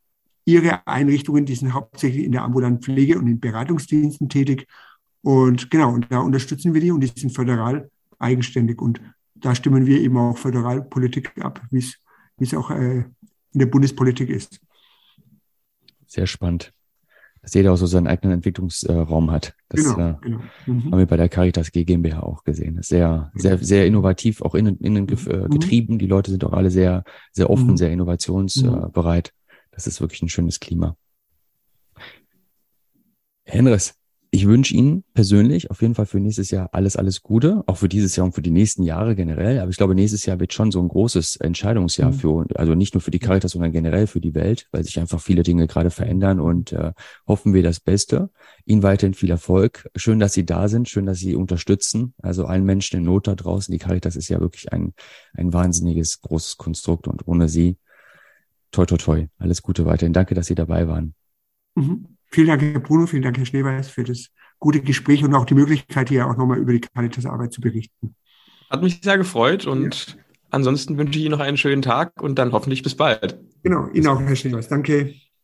Ihre 0.45 0.86
Einrichtungen, 0.88 1.45
die 1.45 1.56
sind 1.56 1.73
hauptsächlich 1.73 2.25
in 2.25 2.32
der 2.32 2.43
ambulanten 2.43 2.82
Pflege 2.82 3.17
und 3.19 3.27
in 3.27 3.39
Beratungsdiensten 3.39 4.30
tätig. 4.30 4.67
Und 5.21 5.69
genau, 5.69 5.93
und 5.93 6.12
da 6.12 6.19
unterstützen 6.19 6.73
wir 6.73 6.82
die 6.82 6.91
und 6.91 7.01
die 7.01 7.08
sind 7.08 7.32
föderal 7.32 7.89
eigenständig. 8.17 8.82
Und 8.82 9.01
da 9.36 9.54
stimmen 9.54 9.86
wir 9.86 9.99
eben 9.99 10.17
auch 10.17 10.38
Föderalpolitik 10.38 11.32
ab, 11.39 11.62
wie 11.69 11.80
es, 11.80 12.54
auch 12.54 12.71
äh, 12.71 13.06
in 13.54 13.60
der 13.60 13.67
Bundespolitik 13.67 14.30
ist. 14.30 14.60
Sehr 16.08 16.27
spannend. 16.27 16.73
Dass 17.41 17.56
jeder 17.56 17.73
auch 17.73 17.77
so 17.77 17.88
seinen 17.88 18.08
eigenen 18.08 18.36
Entwicklungsraum 18.36 19.32
hat. 19.32 19.56
Das 19.69 19.84
genau, 19.84 20.10
äh, 20.10 20.15
genau. 20.21 20.41
Mhm. 20.67 20.91
haben 20.91 20.99
wir 20.99 21.06
bei 21.08 21.17
der 21.17 21.30
Caritas 21.30 21.71
G 21.71 21.84
GmbH 21.84 22.21
auch 22.21 22.43
gesehen. 22.43 22.77
Sehr, 22.82 23.32
sehr, 23.34 23.58
sehr 23.58 23.88
innovativ, 23.88 24.41
auch 24.41 24.54
innen, 24.54 24.77
innen 24.77 25.08
äh, 25.10 25.38
mhm. 25.38 25.49
getrieben. 25.49 25.97
Die 25.97 26.08
Leute 26.08 26.30
sind 26.30 26.43
auch 26.45 26.54
alle 26.54 26.69
sehr, 26.69 27.04
sehr 27.32 27.49
offen, 27.49 27.71
mhm. 27.71 27.77
sehr 27.77 27.91
innovationsbereit. 27.91 29.34
Das 29.71 29.88
ist 29.88 30.01
wirklich 30.01 30.21
ein 30.21 30.30
schönes 30.30 30.60
Klima. 30.60 30.95
Henris, 33.43 33.95
ich 34.34 34.48
wünsche 34.48 34.74
Ihnen 34.74 35.04
persönlich 35.13 35.72
auf 35.72 35.82
jeden 35.82 35.94
Fall 35.94 36.06
für 36.06 36.22
nächstes 36.22 36.52
Jahr 36.52 36.70
alles, 36.72 36.96
alles 36.96 37.22
Gute, 37.22 37.63
auch 37.67 37.76
für 37.76 37.89
dieses 37.89 38.15
Jahr 38.15 38.26
und 38.26 38.32
für 38.32 38.41
die 38.41 38.50
nächsten 38.50 38.82
Jahre 38.82 39.13
generell. 39.13 39.60
Aber 39.60 39.70
ich 39.70 39.76
glaube, 39.76 39.94
nächstes 39.94 40.26
Jahr 40.26 40.39
wird 40.39 40.54
schon 40.54 40.72
so 40.72 40.82
ein 40.82 40.88
großes 40.88 41.36
Entscheidungsjahr 41.36 42.12
mhm. 42.12 42.15
für, 42.15 42.46
also 42.56 42.74
nicht 42.74 42.94
nur 42.94 43.02
für 43.02 43.12
die 43.12 43.20
Caritas, 43.20 43.52
sondern 43.52 43.74
generell 43.74 44.08
für 44.08 44.22
die 44.22 44.34
Welt, 44.34 44.70
weil 44.72 44.86
sich 44.86 44.98
einfach 45.02 45.20
viele 45.20 45.44
Dinge 45.44 45.67
gerade 45.67 45.89
verändern 45.89 46.39
und 46.39 46.72
äh, 46.72 46.94
hoffen 47.28 47.54
wir 47.54 47.62
das 47.62 47.82
Beste. 47.82 48.30
Ihnen 48.65 48.84
weiterhin 48.84 49.15
viel 49.15 49.30
Erfolg. 49.30 49.89
Schön, 49.98 50.20
dass 50.20 50.32
Sie 50.32 50.46
da 50.46 50.70
sind, 50.70 50.88
schön, 50.88 51.06
dass 51.06 51.20
Sie 51.20 51.36
unterstützen. 51.36 52.13
Also 52.22 52.46
allen 52.46 52.63
Menschen 52.63 53.00
in 53.00 53.04
Not 53.04 53.28
da 53.28 53.36
draußen. 53.36 53.70
Die 53.70 53.80
Caritas 53.80 54.15
ist 54.15 54.30
ja 54.30 54.39
wirklich 54.39 54.72
ein, 54.72 54.94
ein 55.34 55.52
wahnsinniges, 55.52 56.22
großes 56.22 56.56
Konstrukt 56.56 57.10
und 57.10 57.28
ohne 57.28 57.50
Sie, 57.50 57.76
toi, 58.72 58.86
toi, 58.86 58.96
toi. 58.96 59.28
Alles 59.39 59.62
Gute 59.62 59.86
weiterhin. 59.86 60.13
Danke, 60.13 60.36
dass 60.36 60.48
Sie 60.48 60.56
dabei 60.56 60.88
waren. 60.88 61.15
Mhm. 61.76 62.11
Vielen 62.32 62.48
Dank, 62.48 62.62
Herr 62.62 62.80
Bruno, 62.80 63.08
vielen 63.08 63.24
Dank, 63.24 63.38
Herr 63.38 63.46
Schneeweiß, 63.46 63.89
für 63.89 64.04
das 64.04 64.28
gute 64.60 64.82
Gespräch 64.82 65.24
und 65.24 65.34
auch 65.36 65.46
die 65.46 65.54
Möglichkeit, 65.54 66.10
hier 66.10 66.28
auch 66.28 66.38
nochmal 66.38 66.60
über 66.60 66.72
die 66.72 66.80
Caritas-Arbeit 66.80 67.52
zu 67.52 67.62
berichten. 67.62 68.15
Hat 68.70 68.82
mich 68.82 69.02
sehr 69.04 69.17
gefreut 69.17 69.65
und 69.65 70.08
ja. 70.08 70.24
ansonsten 70.50 70.98
wünsche 70.98 71.20
ich 71.20 71.26
Ihnen 71.26 71.32
noch 71.32 71.41
einen 71.41 71.58
schönen 71.58 71.82
Tag 71.82 72.22
und 72.22 72.39
dann 72.39 72.54
hoffentlich 72.54 72.84
bis 72.84 72.96
bald. 72.96 73.38
Genau, 73.63 73.88
Ihnen 73.89 74.08
auch, 74.08 74.22
Herr 74.22 74.36
Schneeweiß. 74.36 74.70
Danke. 74.70 75.13